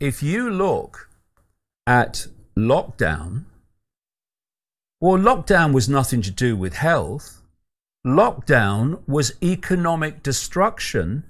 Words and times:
if 0.00 0.22
you 0.22 0.50
look 0.50 1.08
at 1.86 2.26
lockdown, 2.56 3.44
well, 5.00 5.18
lockdown 5.18 5.72
was 5.72 5.88
nothing 5.88 6.22
to 6.22 6.30
do 6.30 6.56
with 6.56 6.74
health. 6.74 7.42
Lockdown 8.06 9.06
was 9.06 9.32
economic 9.42 10.22
destruction 10.22 11.24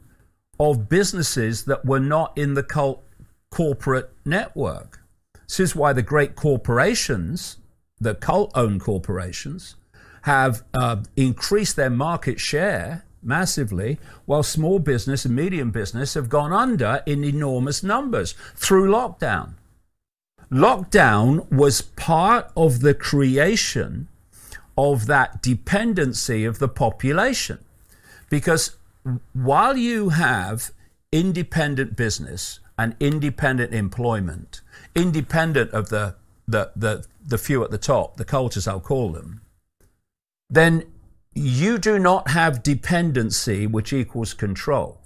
of 0.59 0.89
businesses 0.89 1.65
that 1.65 1.85
were 1.85 2.01
not 2.01 2.37
in 2.37 2.55
the 2.55 2.63
cult 2.63 3.03
corporate 3.51 4.13
network. 4.25 5.01
This 5.49 5.61
is 5.61 5.77
why 5.77 5.93
the 5.93 6.03
great 6.03 6.35
corporations, 6.35 7.59
the 8.01 8.15
cult 8.15 8.51
owned 8.55 8.81
corporations, 8.81 9.77
have 10.23 10.65
uh, 10.75 10.97
increased 11.17 11.77
their 11.77 11.91
market 11.91 12.41
share 12.41 13.06
massively, 13.27 13.99
while 14.25 14.43
small 14.43 14.79
business 14.79 15.25
and 15.25 15.35
medium 15.35 15.71
business 15.71 16.15
have 16.15 16.29
gone 16.29 16.53
under 16.53 17.03
in 17.07 17.25
enormous 17.25 17.83
numbers 17.83 18.35
through 18.55 18.91
lockdown. 18.91 19.55
Lockdown 20.51 21.51
was 21.51 21.83
part 21.83 22.51
of 22.57 22.81
the 22.81 22.95
creation 22.95 24.09
of 24.79 25.07
that 25.07 25.43
dependency 25.43 26.45
of 26.45 26.59
the 26.59 26.69
population. 26.69 27.59
Because 28.31 28.77
while 29.33 29.77
you 29.77 30.11
have 30.11 30.71
independent 31.13 31.97
business 31.97 32.61
and 32.79 32.95
independent 33.01 33.73
employment, 33.73 34.61
independent 34.95 35.71
of 35.73 35.89
the, 35.89 36.15
the, 36.47 36.71
the, 36.77 37.05
the 37.25 37.39
few 37.39 37.65
at 37.65 37.71
the 37.71 37.79
top, 37.79 38.17
the 38.17 38.25
cultures 38.25 38.69
I'll 38.69 38.81
call 38.81 39.11
them, 39.11 39.41
then 40.49 40.85
you 41.37 41.77
do 41.77 41.99
not 41.99 42.31
have 42.31 42.63
dependency, 42.63 43.67
which 43.67 43.93
equals 43.93 44.33
control. 44.33 45.03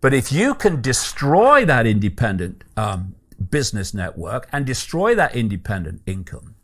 But 0.00 0.14
if 0.14 0.30
you 0.30 0.54
can 0.54 0.80
destroy 0.80 1.64
that 1.64 1.86
independent 1.86 2.62
um, 2.76 3.16
business 3.50 3.92
network 3.92 4.48
and 4.52 4.64
destroy 4.64 5.14
that 5.16 5.34
independent 5.34 6.02
income, 6.06 6.54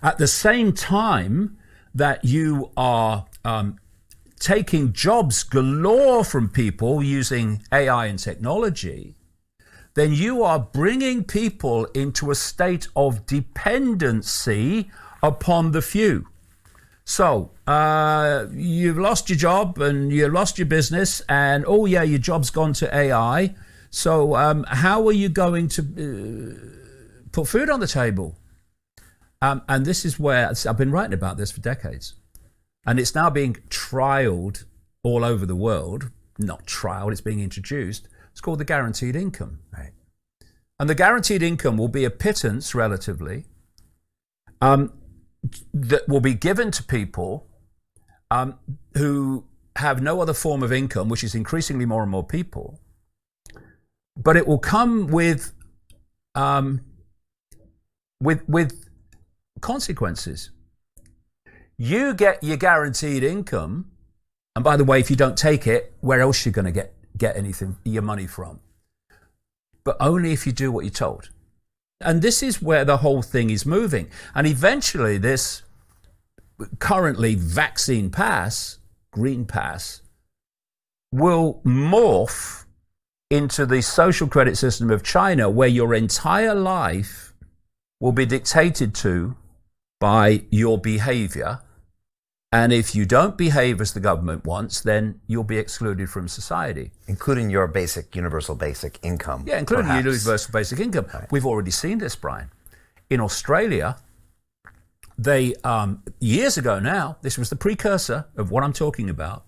at 0.00 0.18
the 0.18 0.28
same 0.28 0.72
time 0.72 1.58
that 1.92 2.24
you 2.24 2.70
are 2.76 3.26
um, 3.44 3.78
taking 4.38 4.92
jobs 4.92 5.42
galore 5.42 6.22
from 6.22 6.48
people 6.48 7.02
using 7.02 7.62
AI 7.72 8.06
and 8.06 8.18
technology, 8.18 9.16
then 9.94 10.12
you 10.12 10.44
are 10.44 10.60
bringing 10.60 11.24
people 11.24 11.86
into 11.86 12.30
a 12.30 12.36
state 12.36 12.86
of 12.94 13.26
dependency 13.26 14.88
upon 15.20 15.72
the 15.72 15.82
few. 15.82 16.28
So 17.08 17.52
uh, 17.66 18.48
you've 18.52 18.98
lost 18.98 19.30
your 19.30 19.38
job 19.38 19.78
and 19.78 20.12
you 20.12 20.28
lost 20.28 20.58
your 20.58 20.66
business, 20.66 21.22
and 21.26 21.64
oh 21.66 21.86
yeah, 21.86 22.02
your 22.02 22.18
job's 22.18 22.50
gone 22.50 22.74
to 22.74 22.94
AI. 22.94 23.54
So 23.88 24.36
um, 24.36 24.66
how 24.68 25.06
are 25.08 25.12
you 25.12 25.30
going 25.30 25.68
to 25.68 25.82
uh, 25.82 27.26
put 27.32 27.48
food 27.48 27.70
on 27.70 27.80
the 27.80 27.86
table? 27.86 28.36
Um, 29.40 29.62
and 29.70 29.86
this 29.86 30.04
is 30.04 30.20
where 30.20 30.50
I've 30.50 30.76
been 30.76 30.92
writing 30.92 31.14
about 31.14 31.38
this 31.38 31.50
for 31.50 31.62
decades, 31.62 32.12
and 32.84 33.00
it's 33.00 33.14
now 33.14 33.30
being 33.30 33.54
trialed 33.70 34.64
all 35.02 35.24
over 35.24 35.46
the 35.46 35.56
world. 35.56 36.10
Not 36.38 36.66
trialed; 36.66 37.12
it's 37.12 37.22
being 37.22 37.40
introduced. 37.40 38.06
It's 38.32 38.42
called 38.42 38.60
the 38.60 38.66
guaranteed 38.66 39.16
income. 39.16 39.60
Right. 39.72 39.92
And 40.78 40.90
the 40.90 40.94
guaranteed 40.94 41.42
income 41.42 41.78
will 41.78 41.88
be 41.88 42.04
a 42.04 42.10
pittance 42.10 42.74
relatively. 42.74 43.46
Um, 44.60 44.92
that 45.72 46.08
will 46.08 46.20
be 46.20 46.34
given 46.34 46.70
to 46.72 46.82
people 46.82 47.46
um, 48.30 48.58
who 48.94 49.44
have 49.76 50.02
no 50.02 50.20
other 50.20 50.34
form 50.34 50.62
of 50.62 50.72
income, 50.72 51.08
which 51.08 51.22
is 51.22 51.34
increasingly 51.34 51.86
more 51.86 52.02
and 52.02 52.10
more 52.10 52.24
people. 52.24 52.80
But 54.16 54.36
it 54.36 54.46
will 54.46 54.58
come 54.58 55.06
with 55.06 55.52
um, 56.34 56.80
with 58.20 58.46
with 58.48 58.88
consequences. 59.60 60.50
You 61.76 62.14
get 62.14 62.42
your 62.42 62.56
guaranteed 62.56 63.22
income, 63.22 63.92
and 64.56 64.64
by 64.64 64.76
the 64.76 64.84
way, 64.84 64.98
if 64.98 65.10
you 65.10 65.16
don't 65.16 65.38
take 65.38 65.66
it, 65.68 65.94
where 66.00 66.20
else 66.20 66.44
are 66.44 66.48
you 66.48 66.52
going 66.52 66.64
to 66.64 66.72
get 66.72 66.94
get 67.16 67.36
anything 67.36 67.76
your 67.84 68.02
money 68.02 68.26
from? 68.26 68.60
But 69.84 69.96
only 70.00 70.32
if 70.32 70.46
you 70.46 70.52
do 70.52 70.72
what 70.72 70.84
you're 70.84 70.90
told. 70.90 71.30
And 72.00 72.22
this 72.22 72.42
is 72.42 72.62
where 72.62 72.84
the 72.84 72.98
whole 72.98 73.22
thing 73.22 73.50
is 73.50 73.66
moving. 73.66 74.08
And 74.34 74.46
eventually, 74.46 75.18
this 75.18 75.62
currently 76.78 77.34
vaccine 77.34 78.10
pass, 78.10 78.78
green 79.10 79.44
pass, 79.44 80.02
will 81.12 81.60
morph 81.64 82.64
into 83.30 83.66
the 83.66 83.82
social 83.82 84.28
credit 84.28 84.56
system 84.56 84.90
of 84.90 85.02
China, 85.02 85.50
where 85.50 85.68
your 85.68 85.94
entire 85.94 86.54
life 86.54 87.34
will 88.00 88.12
be 88.12 88.26
dictated 88.26 88.94
to 88.94 89.36
by 90.00 90.44
your 90.50 90.78
behavior 90.78 91.60
and 92.50 92.72
if 92.72 92.94
you 92.94 93.04
don't 93.04 93.36
behave 93.36 93.80
as 93.80 93.92
the 93.92 94.00
government 94.00 94.46
wants, 94.46 94.80
then 94.80 95.20
you'll 95.26 95.44
be 95.44 95.58
excluded 95.58 96.08
from 96.08 96.28
society. 96.28 96.92
Including 97.06 97.50
your 97.50 97.66
basic, 97.66 98.16
universal 98.16 98.54
basic 98.54 98.98
income. 99.02 99.44
Yeah, 99.46 99.58
including 99.58 99.86
perhaps. 99.86 100.04
your 100.04 100.14
universal 100.14 100.52
basic 100.52 100.80
income. 100.80 101.06
Right. 101.12 101.30
We've 101.30 101.44
already 101.44 101.70
seen 101.70 101.98
this, 101.98 102.16
Brian. 102.16 102.50
In 103.10 103.20
Australia, 103.20 103.98
they, 105.18 105.54
um, 105.62 106.02
years 106.20 106.56
ago 106.56 106.78
now, 106.78 107.18
this 107.20 107.36
was 107.36 107.50
the 107.50 107.56
precursor 107.56 108.26
of 108.34 108.50
what 108.50 108.64
I'm 108.64 108.72
talking 108.72 109.10
about. 109.10 109.44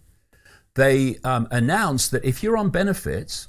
They 0.75 1.17
um, 1.25 1.49
announced 1.51 2.11
that 2.11 2.25
if 2.25 2.43
you're 2.43 2.57
on 2.59 2.69
benefits 2.69 3.49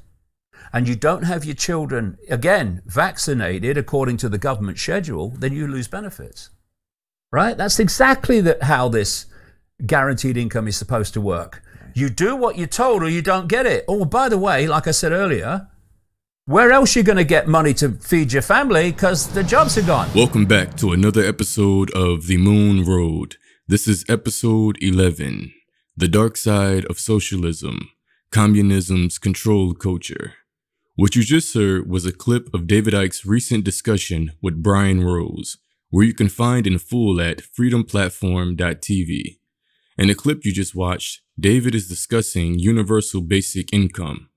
and 0.72 0.88
you 0.88 0.96
don't 0.96 1.24
have 1.24 1.44
your 1.44 1.56
children, 1.56 2.18
again, 2.30 2.84
vaccinated 2.86 3.78
according 3.78 4.16
to 4.18 4.30
the 4.30 4.38
government 4.38 4.80
schedule, 4.80 5.30
then 5.30 5.52
you 5.52 5.68
lose 5.68 5.90
benefits. 5.90 6.52
Right? 7.34 7.58
That's 7.58 7.80
exactly 7.80 8.40
the, 8.40 8.58
how 8.62 8.88
this 8.88 9.26
guaranteed 9.86 10.38
income 10.38 10.68
is 10.68 10.78
supposed 10.78 11.14
to 11.14 11.22
work. 11.22 11.64
You 11.94 12.10
do 12.10 12.36
what 12.36 12.58
you're 12.58 12.68
told 12.68 13.04
or 13.04 13.10
you 13.10 13.22
don't 13.22 13.48
get 13.48 13.66
it. 13.66 13.84
Oh, 13.88 14.06
by 14.06 14.30
the 14.30 14.38
way, 14.38 14.68
like 14.68 14.88
I 14.88 14.92
said 14.92 15.12
earlier, 15.12 15.68
where 16.46 16.72
else 16.72 16.96
you 16.96 17.04
going 17.04 17.18
to 17.18 17.24
get 17.24 17.48
money 17.48 17.74
to 17.76 17.92
feed 17.92 18.34
your 18.34 18.42
family 18.42 18.92
because 18.92 19.28
the 19.28 19.44
jobs 19.44 19.78
are 19.78 19.84
gone? 19.84 20.10
Welcome 20.16 20.46
back 20.46 20.76
to 20.78 20.92
another 20.92 21.24
episode 21.24 21.92
of 21.92 22.28
The 22.28 22.38
Moon 22.38 22.86
Road. 22.86 23.36
This 23.68 23.88
is 23.88 24.06
episode 24.10 24.78
11 24.82 25.54
The 25.98 26.08
Dark 26.08 26.38
Side 26.38 26.86
of 26.86 27.00
Socialism 27.00 27.90
Communism's 28.32 29.18
Control 29.18 29.74
Culture. 29.74 30.34
What 30.96 31.16
you 31.16 31.24
just 31.24 31.54
heard 31.54 31.90
was 31.90 32.06
a 32.06 32.12
clip 32.12 32.54
of 32.54 32.68
David 32.68 32.94
Icke's 32.94 33.26
recent 33.26 33.64
discussion 33.64 34.32
with 34.42 34.64
Brian 34.64 35.04
Rose, 35.04 35.58
where 35.90 36.06
you 36.06 36.14
can 36.14 36.30
find 36.30 36.66
in 36.66 36.78
full 36.78 37.20
at 37.20 37.42
freedomplatform.tv. 37.42 39.38
In 40.02 40.08
the 40.08 40.16
clip 40.16 40.44
you 40.44 40.52
just 40.52 40.74
watched, 40.74 41.22
David 41.40 41.76
is 41.76 41.88
discussing 41.88 42.58
universal 42.58 43.22
basic 43.22 43.72
income. 43.72 44.30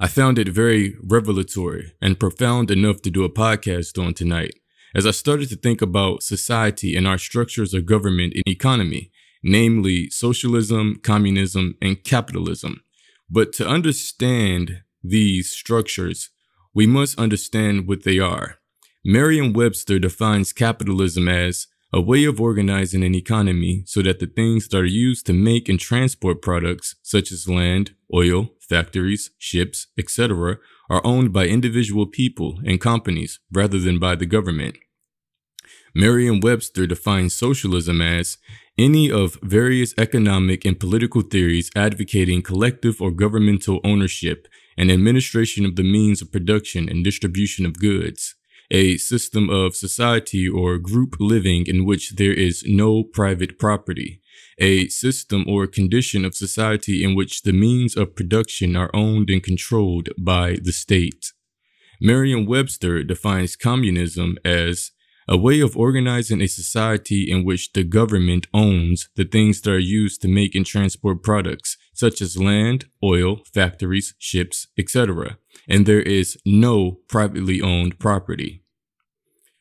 I 0.00 0.06
found 0.06 0.38
it 0.38 0.48
very 0.48 0.94
revelatory 1.02 1.92
and 2.00 2.18
profound 2.18 2.70
enough 2.70 3.02
to 3.02 3.10
do 3.10 3.24
a 3.24 3.28
podcast 3.28 4.02
on 4.02 4.14
tonight, 4.14 4.54
as 4.94 5.06
I 5.06 5.10
started 5.10 5.50
to 5.50 5.56
think 5.56 5.82
about 5.82 6.22
society 6.22 6.96
and 6.96 7.06
our 7.06 7.18
structures 7.18 7.74
of 7.74 7.84
government 7.84 8.32
and 8.34 8.48
economy, 8.48 9.10
namely 9.42 10.08
socialism, 10.08 10.98
communism, 11.02 11.74
and 11.82 12.02
capitalism. 12.02 12.82
But 13.28 13.52
to 13.56 13.68
understand 13.68 14.84
these 15.04 15.50
structures, 15.50 16.30
we 16.72 16.86
must 16.86 17.18
understand 17.18 17.86
what 17.86 18.04
they 18.04 18.18
are. 18.18 18.56
Merriam 19.04 19.52
Webster 19.52 19.98
defines 19.98 20.54
capitalism 20.54 21.28
as 21.28 21.66
a 21.92 22.00
way 22.00 22.24
of 22.24 22.40
organizing 22.40 23.02
an 23.02 23.14
economy 23.14 23.82
so 23.86 24.00
that 24.02 24.20
the 24.20 24.26
things 24.26 24.68
that 24.68 24.78
are 24.78 24.84
used 24.84 25.26
to 25.26 25.32
make 25.32 25.68
and 25.68 25.80
transport 25.80 26.40
products, 26.40 26.94
such 27.02 27.32
as 27.32 27.48
land, 27.48 27.94
oil, 28.14 28.50
factories, 28.60 29.30
ships, 29.38 29.88
etc., 29.98 30.58
are 30.88 31.04
owned 31.04 31.32
by 31.32 31.46
individual 31.46 32.06
people 32.06 32.60
and 32.64 32.80
companies 32.80 33.40
rather 33.52 33.78
than 33.78 33.98
by 33.98 34.14
the 34.14 34.26
government. 34.26 34.76
Merriam 35.94 36.38
Webster 36.38 36.86
defines 36.86 37.34
socialism 37.34 38.00
as 38.00 38.38
any 38.78 39.10
of 39.10 39.38
various 39.42 39.92
economic 39.98 40.64
and 40.64 40.78
political 40.78 41.22
theories 41.22 41.70
advocating 41.74 42.42
collective 42.42 43.02
or 43.02 43.10
governmental 43.10 43.80
ownership 43.82 44.46
and 44.78 44.90
administration 44.90 45.66
of 45.66 45.74
the 45.74 45.82
means 45.82 46.22
of 46.22 46.30
production 46.30 46.88
and 46.88 47.02
distribution 47.02 47.66
of 47.66 47.80
goods 47.80 48.36
a 48.70 48.96
system 48.98 49.50
of 49.50 49.74
society 49.74 50.48
or 50.48 50.78
group 50.78 51.16
living 51.18 51.66
in 51.66 51.84
which 51.84 52.16
there 52.16 52.32
is 52.32 52.62
no 52.66 53.02
private 53.02 53.58
property, 53.58 54.20
a 54.58 54.88
system 54.88 55.44
or 55.48 55.66
condition 55.66 56.24
of 56.24 56.34
society 56.34 57.02
in 57.02 57.14
which 57.14 57.42
the 57.42 57.52
means 57.52 57.96
of 57.96 58.14
production 58.14 58.76
are 58.76 58.90
owned 58.94 59.28
and 59.30 59.42
controlled 59.42 60.08
by 60.18 60.56
the 60.62 60.72
state. 60.72 61.32
Merriam 62.00 62.46
Webster 62.46 63.02
defines 63.02 63.56
communism 63.56 64.38
as 64.44 64.92
a 65.28 65.36
way 65.36 65.60
of 65.60 65.76
organizing 65.76 66.40
a 66.40 66.48
society 66.48 67.30
in 67.30 67.44
which 67.44 67.72
the 67.72 67.84
government 67.84 68.48
owns 68.52 69.08
the 69.14 69.24
things 69.24 69.60
that 69.60 69.70
are 69.70 69.78
used 69.78 70.20
to 70.20 70.28
make 70.28 70.54
and 70.56 70.66
transport 70.66 71.22
products, 71.22 71.76
such 71.92 72.20
as 72.20 72.36
land, 72.36 72.86
oil, 73.04 73.40
factories, 73.54 74.14
ships, 74.18 74.66
etc., 74.76 75.38
and 75.68 75.86
there 75.86 76.02
is 76.02 76.36
no 76.44 76.98
privately 77.06 77.60
owned 77.60 77.98
property. 77.98 78.59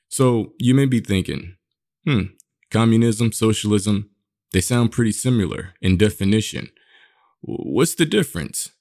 So 0.09 0.53
you 0.59 0.73
may 0.73 0.85
be 0.85 0.99
thinking, 0.99 1.55
hmm, 2.05 2.23
communism, 2.71 3.31
socialism, 3.31 4.09
they 4.51 4.61
sound 4.61 4.91
pretty 4.91 5.11
similar 5.11 5.75
in 5.81 5.97
definition. 5.97 6.69
What's 7.41 7.95
the 7.95 8.05
difference? 8.05 8.71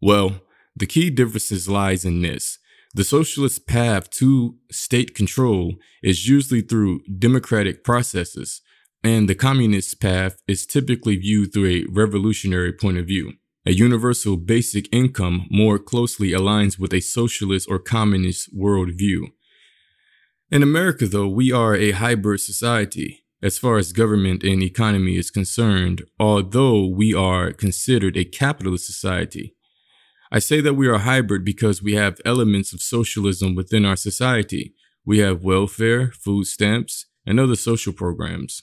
Well, 0.00 0.42
the 0.74 0.86
key 0.86 1.10
difference 1.10 1.68
lies 1.68 2.04
in 2.04 2.22
this. 2.22 2.58
The 2.94 3.04
socialist 3.04 3.66
path 3.66 4.10
to 4.10 4.56
state 4.70 5.14
control 5.14 5.76
is 6.02 6.28
usually 6.28 6.60
through 6.60 7.00
democratic 7.18 7.84
processes, 7.84 8.60
and 9.02 9.28
the 9.28 9.34
communist 9.34 10.00
path 10.00 10.42
is 10.46 10.66
typically 10.66 11.16
viewed 11.16 11.52
through 11.52 11.70
a 11.70 11.84
revolutionary 11.90 12.72
point 12.72 12.98
of 12.98 13.06
view. 13.06 13.32
A 13.64 13.72
universal 13.72 14.36
basic 14.36 14.92
income 14.92 15.46
more 15.50 15.78
closely 15.78 16.32
aligns 16.32 16.78
with 16.78 16.92
a 16.92 17.00
socialist 17.00 17.68
or 17.70 17.78
communist 17.78 18.54
worldview. 18.54 19.28
In 20.52 20.62
America, 20.62 21.06
though, 21.06 21.28
we 21.28 21.50
are 21.50 21.74
a 21.74 21.92
hybrid 21.92 22.40
society 22.40 23.24
as 23.42 23.56
far 23.56 23.78
as 23.78 23.94
government 23.94 24.44
and 24.44 24.62
economy 24.62 25.16
is 25.16 25.30
concerned, 25.30 26.02
although 26.20 26.86
we 26.86 27.14
are 27.14 27.54
considered 27.54 28.18
a 28.18 28.26
capitalist 28.26 28.84
society. 28.86 29.56
I 30.30 30.40
say 30.40 30.60
that 30.60 30.74
we 30.74 30.88
are 30.88 30.98
hybrid 30.98 31.42
because 31.42 31.82
we 31.82 31.94
have 31.94 32.20
elements 32.26 32.74
of 32.74 32.82
socialism 32.82 33.54
within 33.54 33.86
our 33.86 33.96
society. 33.96 34.74
We 35.06 35.20
have 35.20 35.42
welfare, 35.42 36.12
food 36.12 36.44
stamps, 36.44 37.06
and 37.24 37.40
other 37.40 37.56
social 37.56 37.94
programs. 37.94 38.62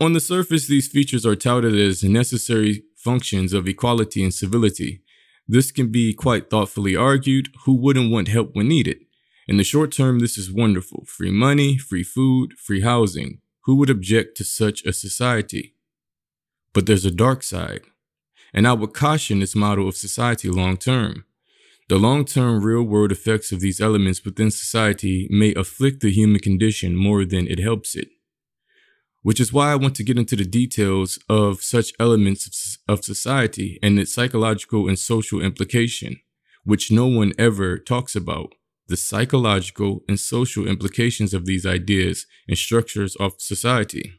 On 0.00 0.14
the 0.14 0.20
surface, 0.20 0.66
these 0.66 0.88
features 0.88 1.24
are 1.24 1.36
touted 1.36 1.78
as 1.78 2.02
necessary 2.02 2.82
functions 2.96 3.52
of 3.52 3.68
equality 3.68 4.24
and 4.24 4.34
civility. 4.34 5.04
This 5.46 5.70
can 5.70 5.92
be 5.92 6.12
quite 6.12 6.50
thoughtfully 6.50 6.96
argued. 6.96 7.50
Who 7.66 7.76
wouldn't 7.76 8.10
want 8.10 8.26
help 8.26 8.56
when 8.56 8.66
needed? 8.66 9.03
In 9.46 9.56
the 9.56 9.64
short 9.64 9.92
term, 9.92 10.20
this 10.20 10.38
is 10.38 10.50
wonderful. 10.50 11.04
Free 11.06 11.30
money, 11.30 11.78
free 11.78 12.04
food, 12.04 12.54
free 12.54 12.80
housing. 12.80 13.40
Who 13.64 13.76
would 13.76 13.90
object 13.90 14.36
to 14.38 14.44
such 14.44 14.84
a 14.84 14.92
society? 14.92 15.74
But 16.72 16.86
there's 16.86 17.04
a 17.04 17.10
dark 17.10 17.42
side 17.42 17.82
and 18.54 18.68
I 18.68 18.72
would 18.72 18.94
caution 18.94 19.40
this 19.40 19.56
model 19.56 19.88
of 19.88 19.96
society 19.96 20.48
long 20.48 20.76
term. 20.76 21.24
The 21.88 21.98
long 21.98 22.24
term 22.24 22.62
real 22.62 22.84
world 22.84 23.12
effects 23.12 23.52
of 23.52 23.60
these 23.60 23.80
elements 23.80 24.24
within 24.24 24.50
society 24.50 25.26
may 25.28 25.52
afflict 25.54 26.00
the 26.00 26.10
human 26.10 26.40
condition 26.40 26.96
more 26.96 27.24
than 27.24 27.48
it 27.48 27.58
helps 27.58 27.96
it. 27.96 28.08
Which 29.22 29.40
is 29.40 29.52
why 29.52 29.72
I 29.72 29.76
want 29.76 29.96
to 29.96 30.04
get 30.04 30.18
into 30.18 30.36
the 30.36 30.44
details 30.44 31.18
of 31.28 31.62
such 31.62 31.92
elements 31.98 32.78
of 32.86 33.04
society 33.04 33.78
and 33.82 33.98
its 33.98 34.14
psychological 34.14 34.86
and 34.86 34.98
social 34.98 35.40
implication, 35.40 36.20
which 36.62 36.90
no 36.90 37.06
one 37.06 37.32
ever 37.38 37.76
talks 37.78 38.14
about 38.14 38.54
the 38.88 38.96
psychological 38.96 40.02
and 40.08 40.20
social 40.20 40.66
implications 40.66 41.32
of 41.32 41.46
these 41.46 41.64
ideas 41.64 42.26
and 42.48 42.58
structures 42.58 43.16
of 43.16 43.34
society. 43.38 44.12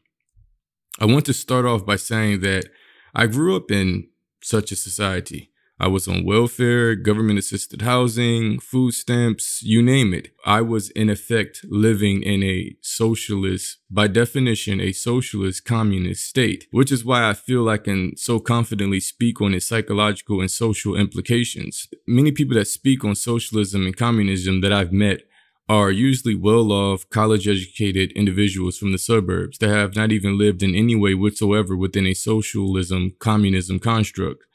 I 1.00 1.06
want 1.06 1.26
to 1.26 1.34
start 1.34 1.66
off 1.66 1.86
by 1.86 1.98
saying 1.98 2.42
that 2.42 2.70
I 3.14 3.28
grew 3.28 3.56
up 3.56 3.70
in 3.70 4.10
such 4.42 4.72
a 4.72 4.76
society. 4.76 5.52
I 5.78 5.88
was 5.88 6.08
on 6.08 6.24
welfare, 6.24 6.96
government 6.96 7.38
assisted 7.38 7.82
housing, 7.82 8.60
food 8.60 8.94
stamps, 8.94 9.62
you 9.62 9.82
name 9.82 10.14
it. 10.14 10.30
I 10.46 10.62
was 10.62 10.90
in 10.92 11.10
effect 11.10 11.66
living 11.68 12.24
in 12.24 12.44
a 12.44 12.78
socialist, 12.80 13.80
by 13.92 14.08
definition, 14.08 14.80
a 14.80 14.94
socialist 14.94 15.66
communist 15.66 16.24
state, 16.24 16.68
which 16.72 16.94
is 16.94 17.04
why 17.04 17.30
I 17.30 17.34
feel 17.34 17.68
I 17.68 17.78
can 17.78 18.16
so 18.16 18.40
confidently 18.40 19.02
speak 19.02 19.42
on 19.42 19.54
its 19.54 19.68
psychological 19.68 20.40
and 20.40 20.50
social 20.50 20.96
implications. 20.96 21.90
Many 22.08 22.32
people 22.32 22.56
that 22.56 22.70
speak 22.70 23.04
on 23.04 23.16
socialism 23.16 23.86
and 23.86 23.98
communism 23.98 24.62
that 24.62 24.72
I've 24.72 24.94
met 24.94 25.24
are 25.68 25.92
usually 25.92 26.36
well 26.36 26.72
off, 26.72 27.10
college 27.10 27.50
educated 27.50 28.14
individuals 28.14 28.78
from 28.78 28.94
the 28.94 28.98
suburbs 28.98 29.58
that 29.58 29.70
have 29.70 29.96
not 29.96 30.14
even 30.14 30.38
lived 30.38 30.64
in 30.64 30.74
any 30.74 30.96
way 30.96 31.16
whatsoever 31.16 31.76
within 31.76 32.08
a 32.08 32.14
socialism 32.14 33.14
communism 33.20 33.80
construct. 33.80 34.46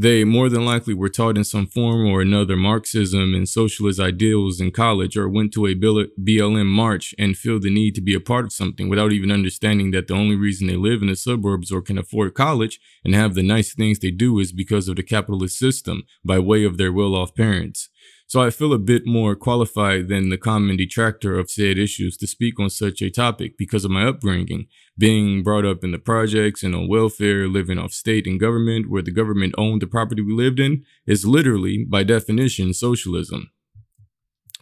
They 0.00 0.22
more 0.22 0.48
than 0.48 0.64
likely 0.64 0.94
were 0.94 1.08
taught 1.08 1.36
in 1.36 1.42
some 1.42 1.66
form 1.66 2.06
or 2.06 2.20
another 2.20 2.54
Marxism 2.54 3.34
and 3.34 3.48
socialist 3.48 3.98
ideals 3.98 4.60
in 4.60 4.70
college 4.70 5.16
or 5.16 5.28
went 5.28 5.52
to 5.54 5.66
a 5.66 5.74
BLM 5.74 6.66
march 6.66 7.16
and 7.18 7.36
feel 7.36 7.58
the 7.58 7.68
need 7.68 7.96
to 7.96 8.00
be 8.00 8.14
a 8.14 8.20
part 8.20 8.44
of 8.44 8.52
something 8.52 8.88
without 8.88 9.10
even 9.10 9.32
understanding 9.32 9.90
that 9.90 10.06
the 10.06 10.14
only 10.14 10.36
reason 10.36 10.68
they 10.68 10.76
live 10.76 11.02
in 11.02 11.08
the 11.08 11.16
suburbs 11.16 11.72
or 11.72 11.82
can 11.82 11.98
afford 11.98 12.34
college 12.34 12.78
and 13.04 13.12
have 13.16 13.34
the 13.34 13.42
nice 13.42 13.74
things 13.74 13.98
they 13.98 14.12
do 14.12 14.38
is 14.38 14.52
because 14.52 14.86
of 14.86 14.94
the 14.94 15.02
capitalist 15.02 15.58
system 15.58 16.04
by 16.24 16.38
way 16.38 16.62
of 16.62 16.76
their 16.76 16.92
well 16.92 17.16
off 17.16 17.34
parents. 17.34 17.88
So 18.28 18.42
I 18.42 18.50
feel 18.50 18.74
a 18.74 18.78
bit 18.78 19.06
more 19.06 19.34
qualified 19.34 20.08
than 20.08 20.28
the 20.28 20.36
common 20.36 20.76
detractor 20.76 21.38
of 21.38 21.50
said 21.50 21.78
issues 21.78 22.14
to 22.18 22.26
speak 22.26 22.60
on 22.60 22.68
such 22.68 23.00
a 23.00 23.08
topic 23.08 23.56
because 23.56 23.86
of 23.86 23.90
my 23.90 24.04
upbringing, 24.04 24.66
being 24.98 25.42
brought 25.42 25.64
up 25.64 25.82
in 25.82 25.92
the 25.92 25.98
projects 25.98 26.62
and 26.62 26.74
on 26.74 26.88
welfare, 26.88 27.48
living 27.48 27.78
off 27.78 27.92
state 27.92 28.26
and 28.26 28.38
government 28.38 28.90
where 28.90 29.00
the 29.00 29.10
government 29.10 29.54
owned 29.56 29.80
the 29.80 29.86
property 29.86 30.20
we 30.20 30.34
lived 30.34 30.60
in 30.60 30.84
is 31.06 31.24
literally, 31.24 31.86
by 31.88 32.02
definition, 32.02 32.74
socialism. 32.74 33.50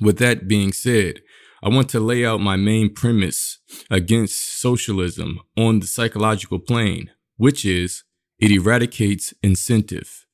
With 0.01 0.19
that 0.19 0.47
being 0.47 0.73
said, 0.73 1.23
I 1.61 1.69
want 1.69 1.89
to 1.89 1.99
lay 1.99 2.25
out 2.25 2.41
my 2.41 2.55
main 2.55 2.95
premise 2.95 3.59
against 3.91 4.61
socialism 4.61 5.41
on 5.57 5.81
the 5.81 5.89
psychological 5.89 6.61
plane, 6.61 7.11
which 7.37 7.65
is 7.65 8.05
it 8.39 8.53
eradicates 8.53 9.35
incentive. 9.43 10.25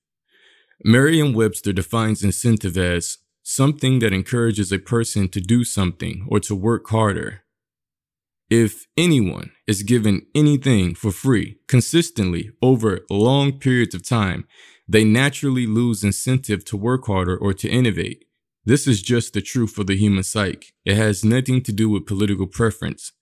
Merriam 0.85 1.33
Webster 1.33 1.73
defines 1.73 2.25
incentive 2.25 2.77
as 2.77 3.19
something 3.43 3.99
that 3.99 4.13
encourages 4.13 4.71
a 4.73 4.79
person 4.79 5.29
to 5.29 5.41
do 5.41 5.65
something 5.65 6.27
or 6.29 6.41
to 6.41 6.55
work 6.55 6.89
harder. 6.89 7.43
If 8.51 8.87
anyone 8.97 9.53
is 9.67 9.83
given 9.83 10.27
anything 10.35 10.95
for 10.95 11.11
free 11.11 11.59
consistently 11.69 12.51
over 12.61 13.01
long 13.11 13.59
periods 13.59 13.95
of 13.95 14.07
time, 14.07 14.47
they 14.87 15.05
naturally 15.05 15.67
lose 15.67 16.05
incentive 16.05 16.65
to 16.67 16.77
work 16.77 17.07
harder 17.07 17.37
or 17.37 17.55
to 17.55 17.69
innovate. 17.69 18.27
This 18.65 18.87
is 18.87 19.03
just 19.03 19.33
the 19.33 19.41
truth 19.41 19.73
for 19.73 19.85
the 19.85 19.97
human 19.97 20.23
psyche. 20.23 20.69
It 20.85 20.97
has 20.97 21.25
nothing 21.25 21.63
to 21.63 21.73
do 21.73 21.89
with 21.89 22.07
political 22.07 22.47
preference. 22.47 23.13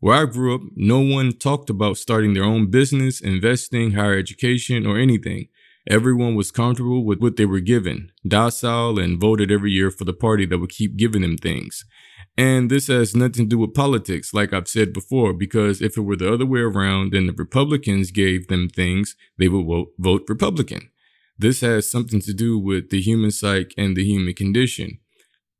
Where 0.00 0.16
I 0.16 0.24
grew 0.24 0.54
up, 0.54 0.62
no 0.74 1.00
one 1.00 1.32
talked 1.32 1.70
about 1.70 1.98
starting 1.98 2.34
their 2.34 2.44
own 2.44 2.70
business, 2.70 3.20
investing, 3.20 3.92
higher 3.92 4.16
education, 4.16 4.86
or 4.86 4.96
anything. 4.96 5.48
Everyone 5.88 6.34
was 6.34 6.50
comfortable 6.50 7.02
with 7.02 7.20
what 7.20 7.36
they 7.36 7.46
were 7.46 7.60
given, 7.60 8.12
docile, 8.26 8.98
and 8.98 9.18
voted 9.18 9.50
every 9.50 9.72
year 9.72 9.90
for 9.90 10.04
the 10.04 10.12
party 10.12 10.44
that 10.44 10.58
would 10.58 10.68
keep 10.68 10.96
giving 10.96 11.22
them 11.22 11.38
things. 11.38 11.86
And 12.36 12.70
this 12.70 12.88
has 12.88 13.16
nothing 13.16 13.46
to 13.46 13.48
do 13.48 13.58
with 13.58 13.72
politics, 13.72 14.34
like 14.34 14.52
I've 14.52 14.68
said 14.68 14.92
before, 14.92 15.32
because 15.32 15.80
if 15.80 15.96
it 15.96 16.02
were 16.02 16.16
the 16.16 16.32
other 16.32 16.44
way 16.44 16.60
around 16.60 17.14
and 17.14 17.28
the 17.28 17.32
Republicans 17.32 18.10
gave 18.10 18.48
them 18.48 18.68
things, 18.68 19.16
they 19.38 19.48
would 19.48 19.64
vote, 19.66 19.88
vote 19.98 20.24
Republican. 20.28 20.90
This 21.38 21.62
has 21.62 21.90
something 21.90 22.20
to 22.20 22.34
do 22.34 22.58
with 22.58 22.90
the 22.90 23.00
human 23.00 23.30
psyche 23.30 23.74
and 23.78 23.96
the 23.96 24.04
human 24.04 24.34
condition. 24.34 24.98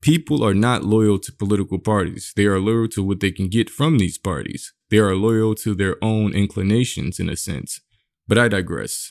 People 0.02 0.44
are 0.44 0.54
not 0.54 0.84
loyal 0.84 1.18
to 1.20 1.32
political 1.32 1.78
parties. 1.78 2.32
They 2.36 2.44
are 2.44 2.60
loyal 2.60 2.88
to 2.88 3.02
what 3.02 3.20
they 3.20 3.32
can 3.32 3.48
get 3.48 3.70
from 3.70 3.98
these 3.98 4.18
parties. 4.18 4.74
They 4.90 4.98
are 4.98 5.14
loyal 5.14 5.54
to 5.56 5.74
their 5.74 5.96
own 6.04 6.34
inclinations 6.34 7.18
in 7.18 7.28
a 7.28 7.36
sense. 7.36 7.80
But 8.28 8.38
I 8.38 8.48
digress. 8.48 9.10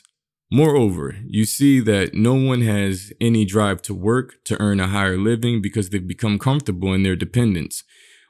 Moreover, 0.50 1.16
you 1.26 1.44
see 1.44 1.78
that 1.80 2.14
no 2.14 2.32
one 2.32 2.62
has 2.62 3.12
any 3.20 3.44
drive 3.44 3.82
to 3.82 3.94
work 3.94 4.36
to 4.44 4.58
earn 4.60 4.80
a 4.80 4.86
higher 4.86 5.18
living 5.18 5.60
because 5.60 5.90
they've 5.90 6.06
become 6.06 6.38
comfortable 6.38 6.94
in 6.94 7.02
their 7.02 7.16
dependence. 7.16 7.84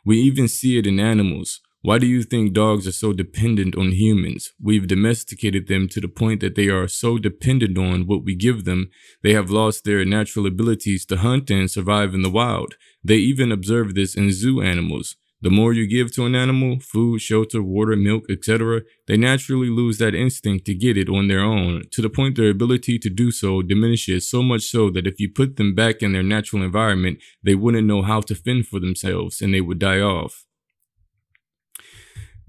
We 0.04 0.18
even 0.18 0.48
see 0.48 0.78
it 0.78 0.86
in 0.86 0.98
animals. 0.98 1.60
Why 1.80 1.98
do 1.98 2.08
you 2.08 2.24
think 2.24 2.54
dogs 2.54 2.88
are 2.88 2.92
so 2.92 3.12
dependent 3.12 3.76
on 3.76 3.92
humans? 3.92 4.50
We've 4.60 4.88
domesticated 4.88 5.68
them 5.68 5.88
to 5.90 6.00
the 6.00 6.08
point 6.08 6.40
that 6.40 6.56
they 6.56 6.68
are 6.68 6.88
so 6.88 7.18
dependent 7.18 7.78
on 7.78 8.08
what 8.08 8.24
we 8.24 8.34
give 8.34 8.64
them, 8.64 8.90
they 9.22 9.32
have 9.34 9.50
lost 9.50 9.84
their 9.84 10.04
natural 10.04 10.46
abilities 10.46 11.06
to 11.06 11.18
hunt 11.18 11.50
and 11.50 11.70
survive 11.70 12.14
in 12.14 12.22
the 12.22 12.30
wild. 12.30 12.74
They 13.04 13.18
even 13.18 13.52
observe 13.52 13.94
this 13.94 14.16
in 14.16 14.32
zoo 14.32 14.60
animals. 14.60 15.14
The 15.40 15.50
more 15.50 15.72
you 15.72 15.86
give 15.86 16.12
to 16.14 16.26
an 16.26 16.34
animal, 16.34 16.80
food, 16.80 17.20
shelter, 17.20 17.62
water, 17.62 17.94
milk, 17.94 18.24
etc., 18.28 18.82
they 19.06 19.16
naturally 19.16 19.70
lose 19.70 19.98
that 19.98 20.14
instinct 20.14 20.64
to 20.66 20.74
get 20.74 20.98
it 20.98 21.08
on 21.08 21.28
their 21.28 21.40
own, 21.40 21.84
to 21.92 22.02
the 22.02 22.10
point 22.10 22.36
their 22.36 22.50
ability 22.50 22.98
to 22.98 23.08
do 23.08 23.30
so 23.30 23.62
diminishes 23.62 24.28
so 24.28 24.42
much 24.42 24.62
so 24.62 24.90
that 24.90 25.06
if 25.06 25.20
you 25.20 25.30
put 25.30 25.56
them 25.56 25.76
back 25.76 26.02
in 26.02 26.12
their 26.12 26.24
natural 26.24 26.64
environment, 26.64 27.18
they 27.42 27.54
wouldn't 27.54 27.86
know 27.86 28.02
how 28.02 28.20
to 28.22 28.34
fend 28.34 28.66
for 28.66 28.80
themselves 28.80 29.40
and 29.40 29.54
they 29.54 29.60
would 29.60 29.78
die 29.78 30.00
off. 30.00 30.47